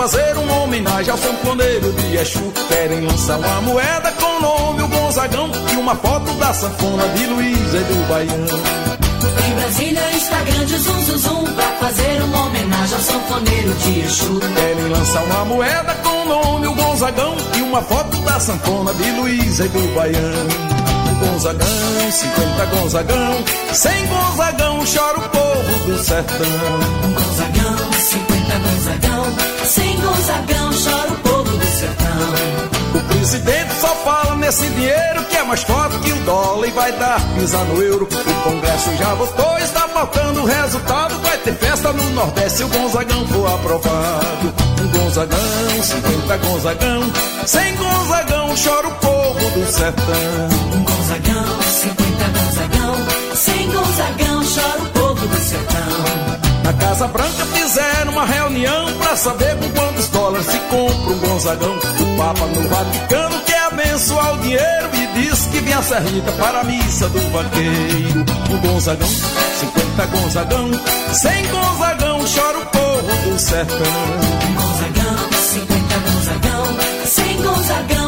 [0.00, 2.50] Fazer uma homenagem ao sanfoneiro de Exu.
[2.68, 7.26] Querem lançar uma moeda com o nome o Gonzagão E uma foto da sanfona de
[7.26, 8.62] Luiz e do Baiano.
[9.46, 14.40] Em Brasília, Instagram de Zum Zum Zum Pra fazer uma homenagem ao sanfoneiro de Exu.
[14.40, 19.10] Querem lançar uma moeda com o nome o Gonzagão E uma foto da sanfona de
[19.10, 20.80] Luiz e do Baiano.
[21.20, 21.66] Gonzagão,
[22.10, 23.44] 50 Gonzagão
[23.74, 26.46] Sem Gonzagão chora o povo do sertão.
[27.12, 27.59] Gonzagão,
[28.50, 29.24] 50 Gonzagão
[29.64, 35.42] Sem Gonzagão chora o povo do sertão O presidente só fala nesse dinheiro que é
[35.44, 38.04] mais forte que o dólar e vai dar pisar no euro.
[38.06, 41.14] O Congresso já votou, está faltando o resultado.
[41.20, 44.54] Vai ter festa no Nordeste se o Gonzagão for aprovado.
[44.82, 47.12] Um Gonzagão, 50 Gonzagão,
[47.46, 50.48] sem Gonzagão chora o povo do sertão.
[50.74, 52.96] Um Gonzagão, 50 Gonzagão
[53.34, 54.69] Sem Gonzagão chora
[56.70, 61.76] Na Casa Branca fizeram uma reunião pra saber com quantos dólares se compra um Gonzagão.
[61.76, 66.60] O Papa no Vaticano quer abençoar o dinheiro e diz que vem a serrita para
[66.60, 68.24] a missa do vaqueiro.
[68.54, 70.70] O Gonzagão, 50 Gonzagão,
[71.12, 73.76] sem Gonzagão chora o povo do sertão.
[74.54, 76.66] Gonzagão, 50 Gonzagão
[77.04, 77.99] Sem Gonzagão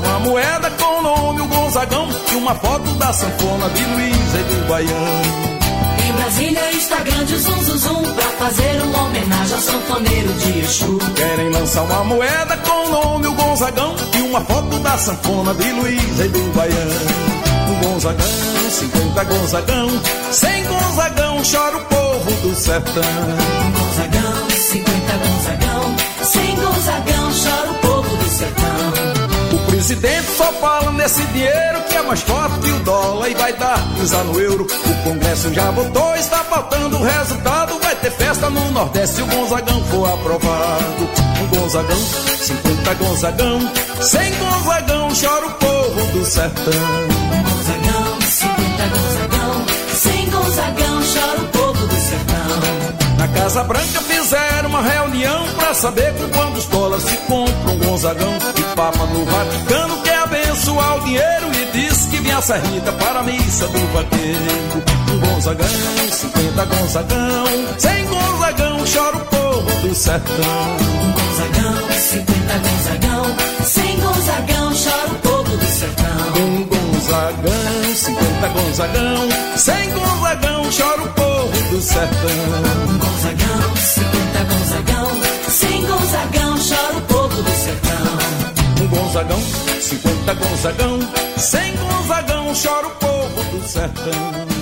[0.00, 4.42] uma moeda com o nome o Gonzagão E uma foto da sanfona de Luiz e
[4.42, 5.50] do Baiano.
[6.06, 10.98] Em Brasília, Instagram de Zum Zum Zum Pra fazer uma homenagem ao sanfoneiro de Exu.
[11.14, 15.72] Querem lançar uma moeda com o nome o Gonzagão E uma foto da sanfona de
[15.72, 17.30] Luiz e do Baiano.
[17.70, 18.26] O Gonzagão,
[18.70, 19.88] 50 Gonzagão
[20.32, 23.02] Sem Gonzagão chora o povo do sertão.
[23.02, 25.59] Um Gonzagão, 50 Gonzagão
[29.90, 33.76] presidente só fala nesse dinheiro que é mais forte que o dólar e vai dar
[33.96, 34.64] pisar no euro.
[34.64, 37.76] O Congresso já votou, está faltando o resultado.
[37.80, 41.10] Vai ter festa no Nordeste se o Gonzagão for aprovado.
[41.42, 46.72] Um Gonzagão, 50 Gonzagão, sem Gonzagão chora o povo do sertão.
[47.32, 54.49] Um Gonzagão, 50 Gonzagão Sem Gonzagão chora o povo do sertão Na Casa Branca fizeram
[54.70, 58.38] uma reunião pra saber com quantos dólares se compra um Gonzagão.
[58.56, 63.18] E Papa no Vaticano quer abençoar o dinheiro e diz que vinha a serrita para
[63.18, 64.82] a missa do vaqueiro.
[65.12, 67.46] Um Gonzagão, 50 Gonzagão,
[67.78, 70.36] sem Gonzagão chora o povo do sertão.
[70.38, 76.44] Um Gonzagão, 50 Gonzagão, sem Gonzagão chora o povo do sertão.
[76.44, 76.79] Um
[77.10, 82.28] Gonzagão, 50 Gonzagão, sem Gonzagão chora o povo do sertão.
[82.88, 85.10] Um Gonzagão, 50 Gonzagão,
[85.48, 88.84] sem Gonzagão chora o povo do sertão.
[88.84, 89.40] Um Gonzagão,
[89.80, 90.98] 50 Gonzagão,
[91.36, 94.59] sem Gonzagão chora o povo do sertão.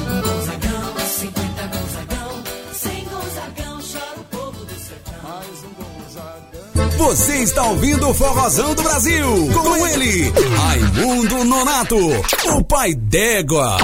[6.99, 9.49] Você está ouvindo o Forrozão do Brasil.
[9.55, 13.79] Com ele, Raimundo Nonato, o pai d'égua.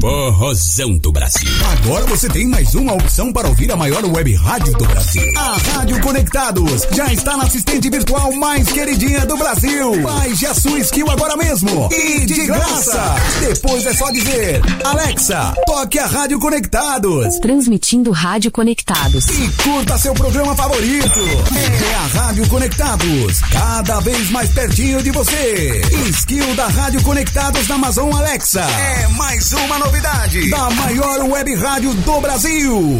[0.00, 1.48] Forrozão do Brasil.
[1.72, 5.22] Agora você tem mais uma opção para ouvir a maior web rádio do Brasil.
[5.36, 10.00] A Rádio Conectados já está na assistente virtual mais queridinha do Brasil.
[10.00, 11.88] Baixe a sua skill agora mesmo.
[11.92, 13.16] E de graça.
[13.40, 17.38] Depois é só dizer, Alexa, toque a Rádio Conectados.
[17.40, 19.26] Transmitindo Rádio Conectados.
[19.28, 21.20] E curta seu programa favorito.
[21.20, 22.59] É a Rádio Conectados,
[23.50, 25.80] cada vez mais pertinho de você.
[26.10, 28.60] Skill da Rádio Conectados na Amazon Alexa.
[28.60, 32.96] É mais uma novidade da maior web rádio do Brasil.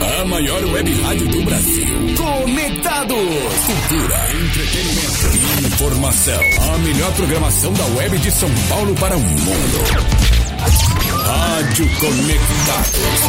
[0.00, 1.86] A maior web rádio do Brasil.
[2.16, 3.16] Conectados.
[3.66, 6.74] Cultura, entretenimento e informação.
[6.74, 10.16] A melhor programação da web de São Paulo para o mundo.
[11.26, 13.26] Rádio Conectados.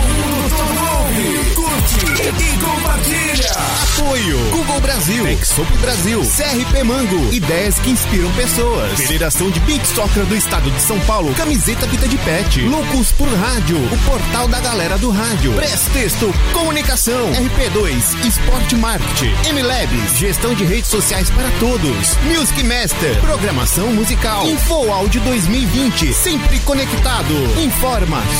[1.55, 3.51] Curte e compartilha.
[3.97, 8.99] Apoio Google Brasil, Exop Brasil, CRP Mango, ideias que inspiram pessoas.
[8.99, 13.27] Federação de Big Soccer do Estado de São Paulo, camiseta Vida de Pet, Loucos por
[13.27, 15.53] Rádio, o portal da galera do rádio.
[15.53, 22.15] Prestexto, comunicação, RP2, Esporte Marketing, MLabs, gestão de redes sociais para todos.
[22.23, 24.45] Music Master, programação musical.
[24.45, 27.33] Info Áudio 2020, sempre conectado.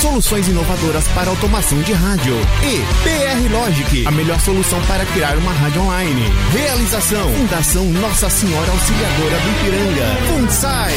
[0.02, 2.36] Soluções inovadoras para automação de rádio.
[2.64, 6.22] E PR Logic, a melhor solução para criar uma rádio online.
[6.52, 10.16] Realização, Fundação Nossa Senhora Auxiliadora do Ipiranga.
[10.28, 10.94] FUNSAI.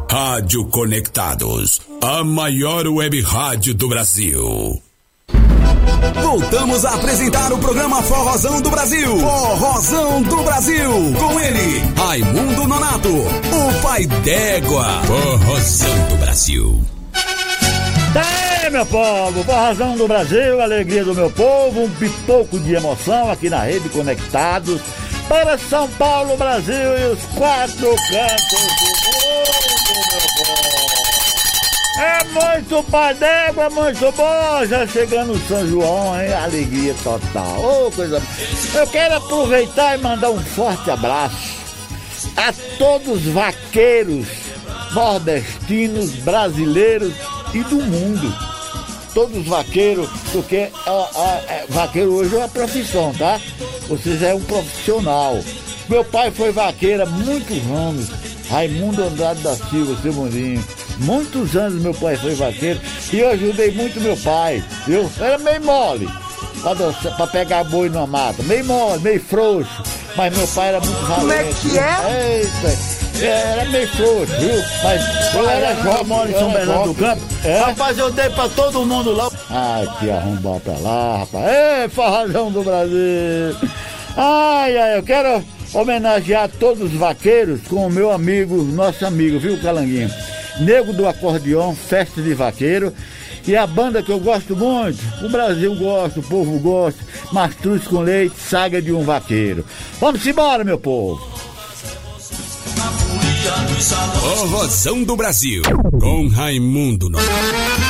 [0.10, 4.82] Rádio Conectados, a maior web rádio do Brasil.
[6.22, 9.18] Voltamos a apresentar o programa Forrozão do Brasil.
[9.18, 10.92] Forrozão do Brasil.
[11.18, 15.02] Com ele, Raimundo Nonato, o pai d'égua.
[15.06, 16.82] Forrozão do Brasil.
[18.14, 23.50] Tem, meu povo, Forrozão do Brasil, alegria do meu povo, um pipoco de emoção aqui
[23.50, 24.82] na Rede Conectados
[25.28, 31.07] para São Paulo, Brasil e os quatro cantos do mundo, meu povo.
[31.98, 32.86] É muito
[33.20, 36.32] d'égua, muito bom, já chegando o São João, hein?
[36.32, 38.82] Alegria total, ô coisa boa.
[38.82, 41.58] Eu quero aproveitar e mandar um forte abraço
[42.36, 44.28] a todos os vaqueiros
[44.94, 47.14] nordestinos, brasileiros
[47.54, 48.32] e do mundo.
[49.16, 53.42] Todos os vaqueiros, porque ó, ó, é, vaqueiro hoje é uma profissão, tá?
[53.88, 55.40] Vocês é um profissional.
[55.90, 58.10] Meu pai foi vaqueiro há muitos anos.
[58.50, 60.64] Raimundo Andrade da Silva, seu Mundinho.
[61.00, 62.80] Muitos anos meu pai foi vaqueiro
[63.14, 65.10] e eu ajudei muito meu pai, viu?
[65.20, 66.10] Era meio mole
[67.16, 69.84] pra pegar boi numa mata, meio mole, meio frouxo.
[70.16, 71.20] Mas meu pai era muito valente.
[71.20, 72.42] Como é que é?
[72.42, 74.64] Eita, era meio frouxo, viu?
[74.84, 77.22] Mas eu era jovem, moro em São Bernardo do Campo.
[77.44, 77.60] É?
[77.60, 79.30] Rapaz, eu dei pra todo mundo lá.
[79.50, 81.46] Ai, que arrombar pra lá, rapaz.
[81.46, 83.70] Ei, farrajão do Brasil.
[84.16, 85.44] Ai, ai, eu quero
[85.74, 90.10] homenagear todos os vaqueiros com o meu amigo, nosso amigo, viu, Calanguinho?
[90.60, 92.94] Nego do Acordeão, Festa de Vaqueiro.
[93.48, 97.00] E a banda que eu gosto muito, o Brasil gosta, o povo gosta,
[97.32, 99.64] Mastruz com Leite, Saga de um Vaqueiro.
[100.02, 101.38] Vamos embora, meu povo!
[104.20, 105.62] Forrozão do Brasil,
[106.00, 107.87] com Raimundo Nonato.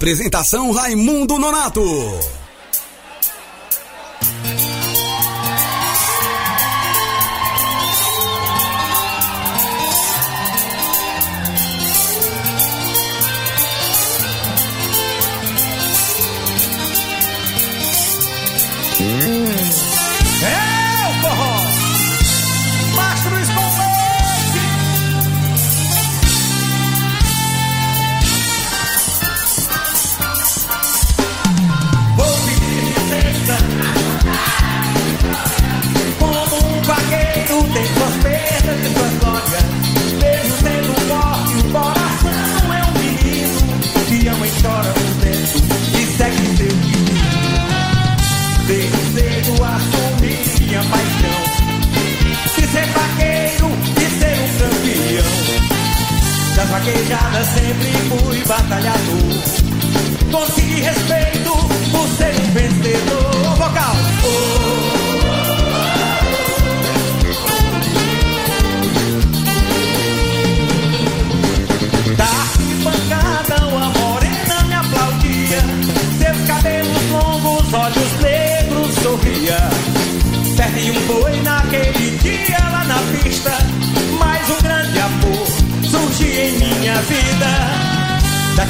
[0.00, 1.82] Apresentação Raimundo Nonato.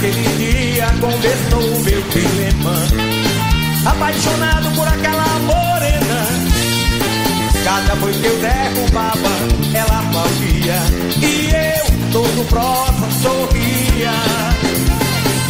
[0.01, 2.75] Naquele dia conversou meu dilema,
[3.85, 6.27] apaixonado por aquela morena.
[7.63, 9.29] Cada foi que eu derrubava,
[9.75, 10.79] ela aplaudia
[11.21, 14.13] e eu todo prosa sorria.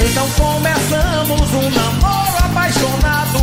[0.05, 3.39] Então começamos um namoro apaixonado.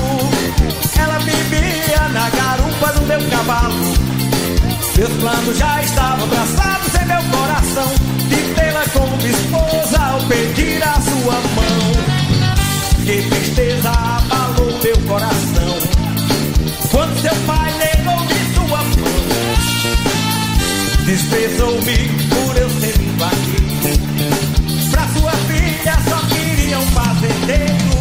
[1.00, 3.94] Ela bebia na garupa do meu cavalo.
[4.98, 7.90] Meus planos já estavam traçados meu coração
[8.28, 11.92] de tê-la como esposa ao pedir a sua mão.
[13.06, 15.78] Que tristeza abalou meu coração
[16.92, 19.18] quando seu pai negou de sua mão.
[21.06, 21.98] Desprezou-me
[22.30, 24.92] por eu ser invadido.
[24.92, 27.97] Pra sua filha só queriam fazer fazendeiro.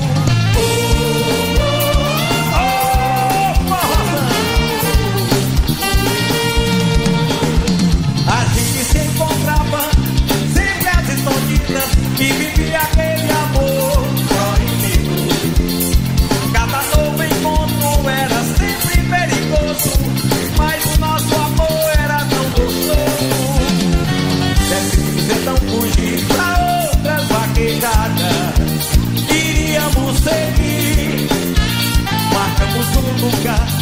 [12.17, 13.93] que vivia aquele amor
[14.29, 15.01] só em mim.
[16.53, 19.91] Cada novo encontro era sempre perigoso,
[20.57, 23.27] mas o nosso amor era tão gostoso.
[24.73, 26.49] É preciso então fugir pra
[26.91, 28.55] outras vaquejada.
[29.31, 31.29] Iríamos seguir,
[32.33, 33.76] marcamos um lugar.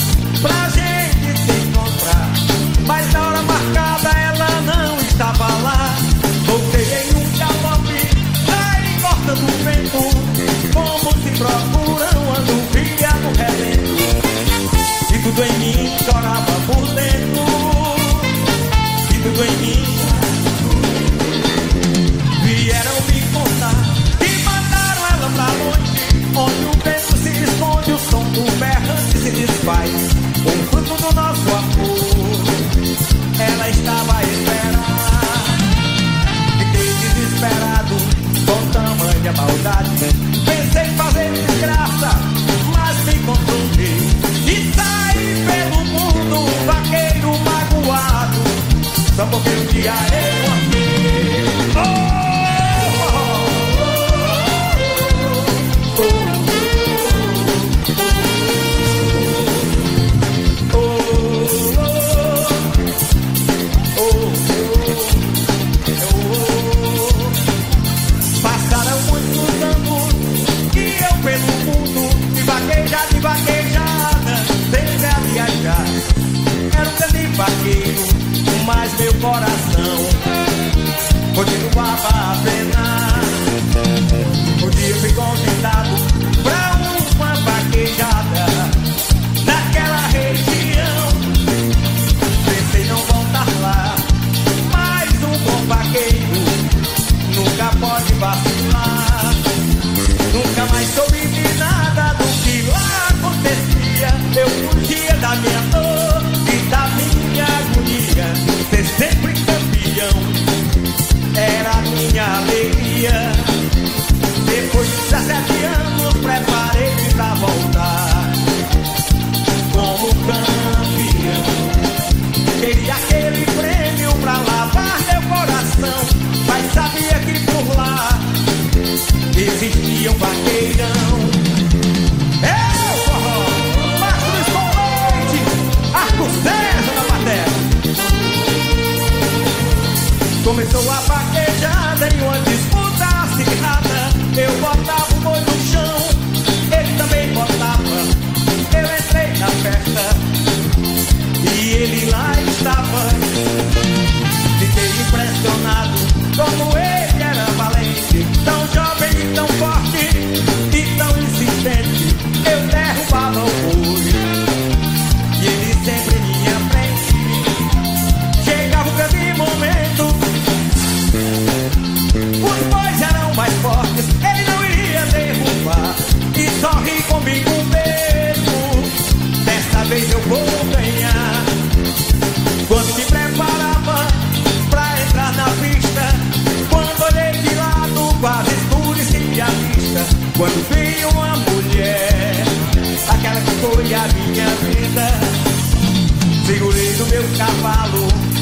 [196.47, 198.34] Segurei no meu cavalo.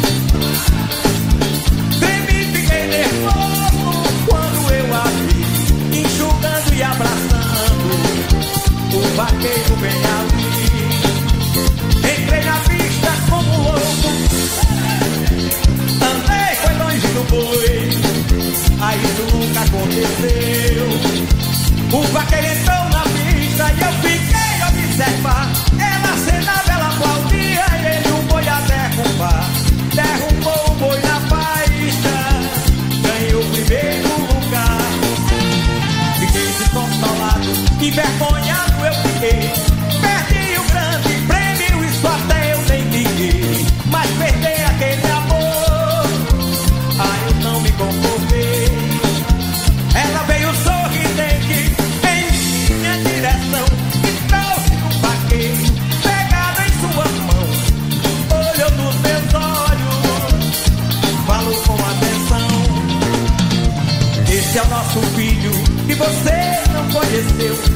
[65.92, 67.71] que você não conheceu.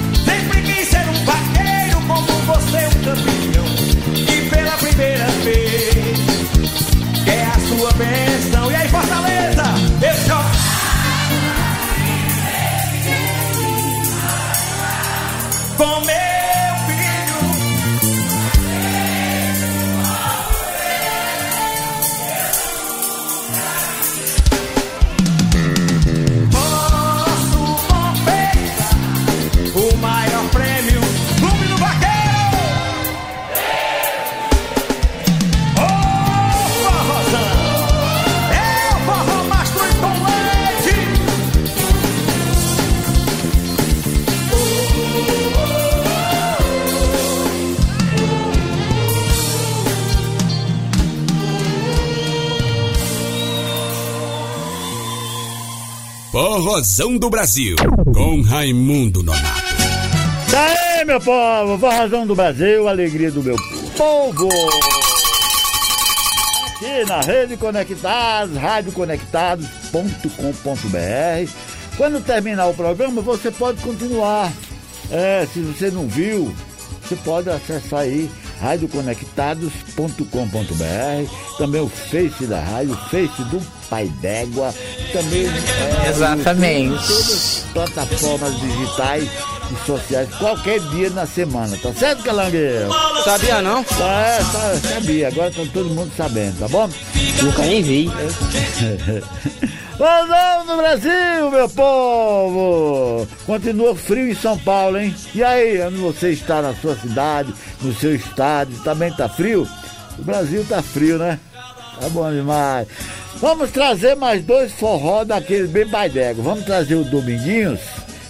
[56.77, 57.75] Forrozão do Brasil,
[58.13, 59.63] com Raimundo Nonato.
[60.51, 63.57] Tá aí, meu povo, Forrozão do Brasil, alegria do meu
[63.97, 64.47] povo.
[66.67, 71.51] Aqui na Rede Conectados, radioconectados.com.br.
[71.97, 74.53] Quando terminar o programa, você pode continuar.
[75.11, 76.55] É, se você não viu,
[77.03, 78.31] você pode acessar aí
[78.61, 84.75] radioconectados.com.br, também o Face da rádio, o Face do Pai d'Égua,
[85.13, 86.93] também é, Exatamente.
[86.93, 89.29] YouTube, todas as plataformas digitais
[89.71, 92.89] e sociais, qualquer dia na semana, tá certo, Calangueiro?
[93.25, 93.83] Sabia não?
[93.85, 96.89] Tá, tá, sabia, agora tá todo mundo sabendo, tá bom?
[97.43, 98.11] Nunca nem vi.
[99.99, 103.27] Vozão do Brasil, meu povo!
[103.47, 105.15] Continua frio em São Paulo, hein?
[105.35, 109.67] E aí, onde você está na sua cidade, no seu estado, também tá frio?
[110.19, 111.41] O Brasil tá frio, né?
[111.99, 112.87] Tá bom demais.
[113.37, 116.43] Vamos trazer mais dois forró daqueles bem baidego.
[116.43, 117.81] Vamos trazer o Dominguinhos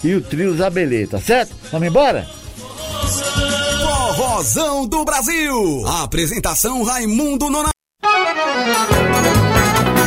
[0.05, 1.53] e o Trio Zabelê, tá certo?
[1.73, 2.27] Vamos embora?
[4.15, 5.85] Forrozão do Brasil.
[5.87, 7.75] Apresentação Raimundo Nonato.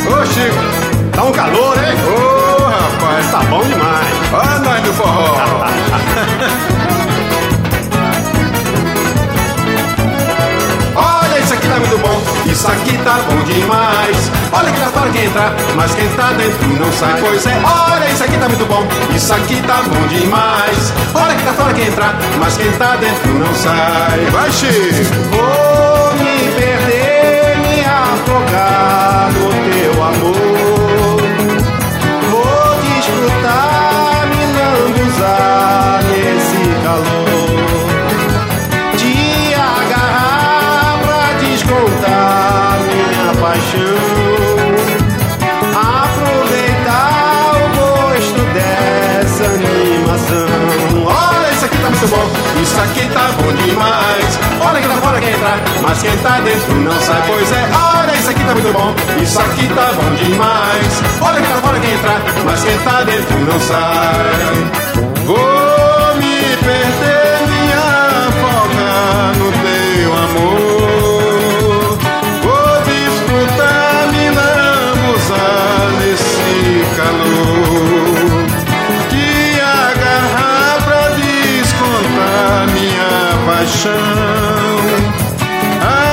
[0.07, 0.78] Ô Chico,
[1.19, 1.95] tá um calor, hein?
[2.07, 4.07] Ô rapaz, tá bom demais.
[4.31, 5.35] Ó nós do forró.
[10.95, 14.31] Olha, isso aqui tá muito bom, isso aqui tá bom demais.
[14.51, 17.19] Olha que lá fora quem entra, mas quem tá dentro não sai.
[17.19, 20.93] Pois é, olha, isso aqui tá muito bom, isso aqui tá bom demais.
[21.13, 24.25] Olha que lá fora quem entra, mas quem tá dentro não sai.
[24.31, 25.13] Vai, Chico.
[25.31, 30.48] Vou me perder, me afogar no teu amor.
[52.09, 54.39] Bom, isso aqui tá bom demais.
[54.61, 57.23] Olha que lá fora quem entrar, mas quem tá dentro não sai.
[57.27, 61.01] Pois é, olha, isso aqui tá muito bom, isso aqui tá bom demais.
[61.21, 65.18] Olha que lá fora quem entrar, mas quem tá dentro não sai.
[83.79, 83.91] Paixão.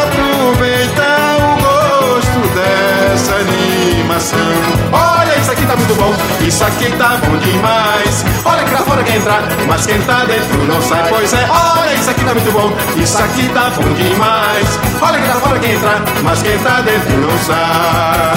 [0.04, 4.38] Aproveitar o gosto dessa animação.
[4.92, 6.14] Olha, isso aqui tá muito bom,
[6.46, 8.24] isso aqui tá bom demais.
[8.44, 11.08] Olha que lá fora quem entrar, mas quem tá dentro não sai.
[11.08, 12.72] Pois é, olha, isso aqui tá muito bom,
[13.02, 14.78] isso aqui tá bom demais.
[15.02, 18.36] Olha que lá fora quem entrar, mas quem tá dentro não sai.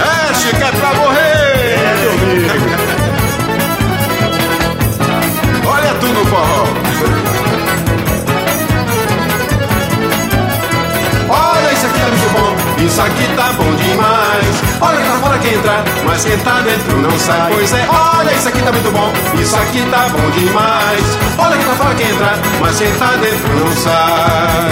[0.00, 1.09] É, Chico, é pra morrer!
[12.90, 14.62] Isso aqui tá bom demais.
[14.80, 17.52] Olha lá fora quem entrar, mas quem tá dentro não sai.
[17.54, 21.04] Pois é, olha, isso aqui tá muito bom, isso aqui tá bom demais.
[21.38, 24.70] Olha lá fora quem entrar, mas quem tá dentro não sai.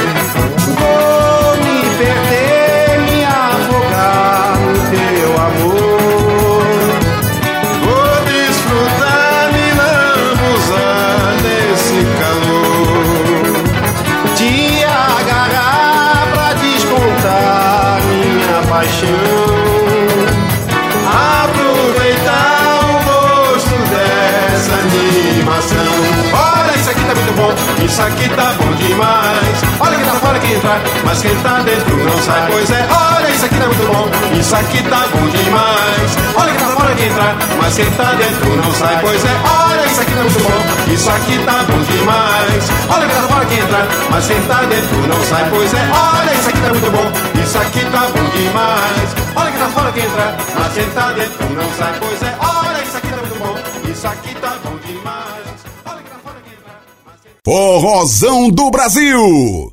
[27.89, 29.57] Isso aqui tá bom demais.
[29.81, 32.49] Olha que tá fora quem entrar, mas quem tá dentro não sai.
[32.53, 36.11] Pois é, olha, isso aqui tá muito bom, isso aqui tá bom demais.
[36.37, 38.99] Olha que tá fora quem entrar, mas quem tá dentro não sai.
[39.01, 42.65] Pois é, olha, isso aqui tá muito bom, isso aqui tá bom demais.
[42.91, 45.51] Olha que tá fora quem entrar, mas quem tá dentro não sai.
[45.51, 49.09] Pois é, olha, isso aqui tá muito bom, isso aqui tá bom demais.
[49.35, 51.95] Olha que tá fora quem entrar, mas quem tá dentro não sai.
[52.01, 55.38] Pois é, olha, isso aqui tá muito bom, isso aqui tá bom demais.
[57.49, 59.73] Forrozão do Brasil.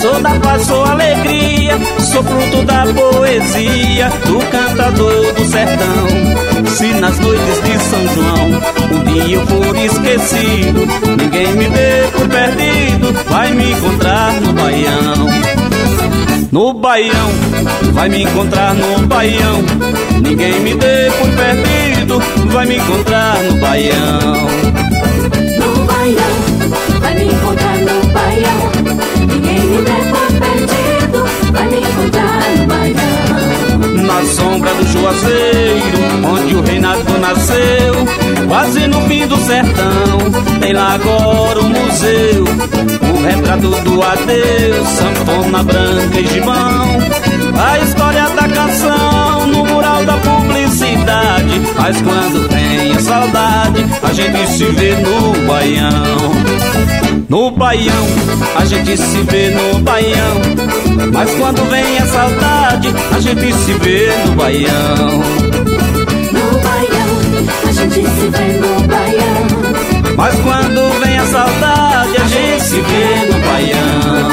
[0.00, 0.81] Sou o da paz, sou
[2.12, 6.66] sou fruto da poesia do cantador do sertão.
[6.66, 8.48] Se nas noites de São João
[8.92, 10.86] um dia eu for esquecido,
[11.16, 15.62] ninguém me dê por perdido, vai me encontrar no baião.
[16.52, 17.30] No baião,
[17.94, 19.62] vai me encontrar no baião.
[20.22, 22.20] Ninguém me dê por perdido,
[22.52, 24.48] vai me encontrar no baião.
[25.58, 26.41] No baião,
[31.52, 34.02] vai me encontrar no baião.
[34.06, 35.98] Na sombra do Juazeiro,
[36.32, 37.94] onde o reinado nasceu,
[38.48, 40.18] quase no fim do sertão,
[40.60, 46.98] tem lá agora o museu, o retrato do adeus, sanfona branca e gibão,
[47.58, 54.46] a história da canção no mural da publicidade, mas quando vem a saudade, a gente
[54.52, 57.01] se vê no baião.
[57.28, 58.06] No baião,
[58.56, 60.40] a gente se vê no baião.
[61.12, 65.22] Mas quando vem a saudade, a gente se vê no baião.
[66.32, 67.12] No baião,
[67.68, 70.16] a gente se vê no baião.
[70.16, 74.31] Mas quando vem a saudade, a gente se vê no baião.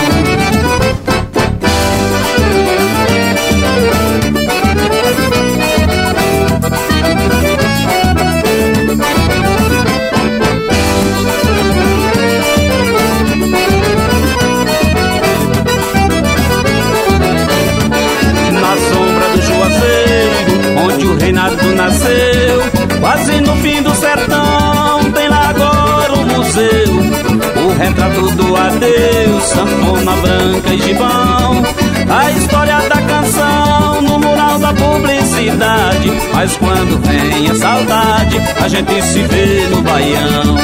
[27.80, 31.64] Retrato do adeus, sanfona branca e gibão.
[32.10, 36.12] A história da canção no mural da publicidade.
[36.34, 40.58] Mas quando vem a saudade, a gente se vê no baião.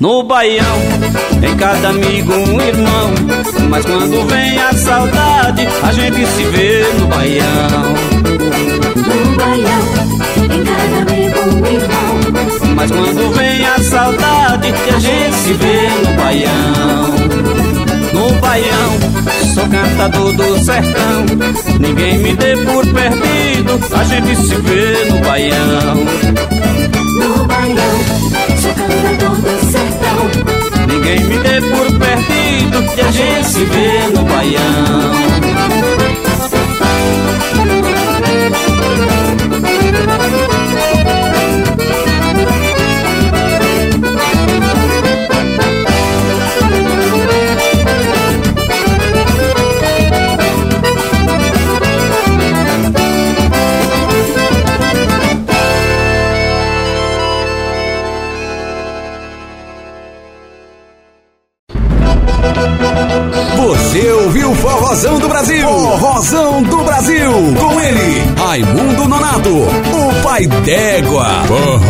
[0.00, 0.78] No baião,
[1.42, 3.14] em cada amigo um irmão.
[3.68, 7.94] Mas quando vem a saudade, a gente se vê no baião.
[9.08, 10.17] No baião,
[12.74, 17.08] Mas quando vem a saudade, a gente se vê no baião.
[18.12, 18.98] No baião,
[19.54, 21.26] sou cantador do sertão.
[21.80, 25.94] Ninguém me dê por perdido, a gente se vê no baião.
[27.18, 27.98] No baião,
[28.62, 30.86] sou cantador do sertão.
[30.86, 35.57] Ninguém me dê por perdido, que a gente se vê no baião.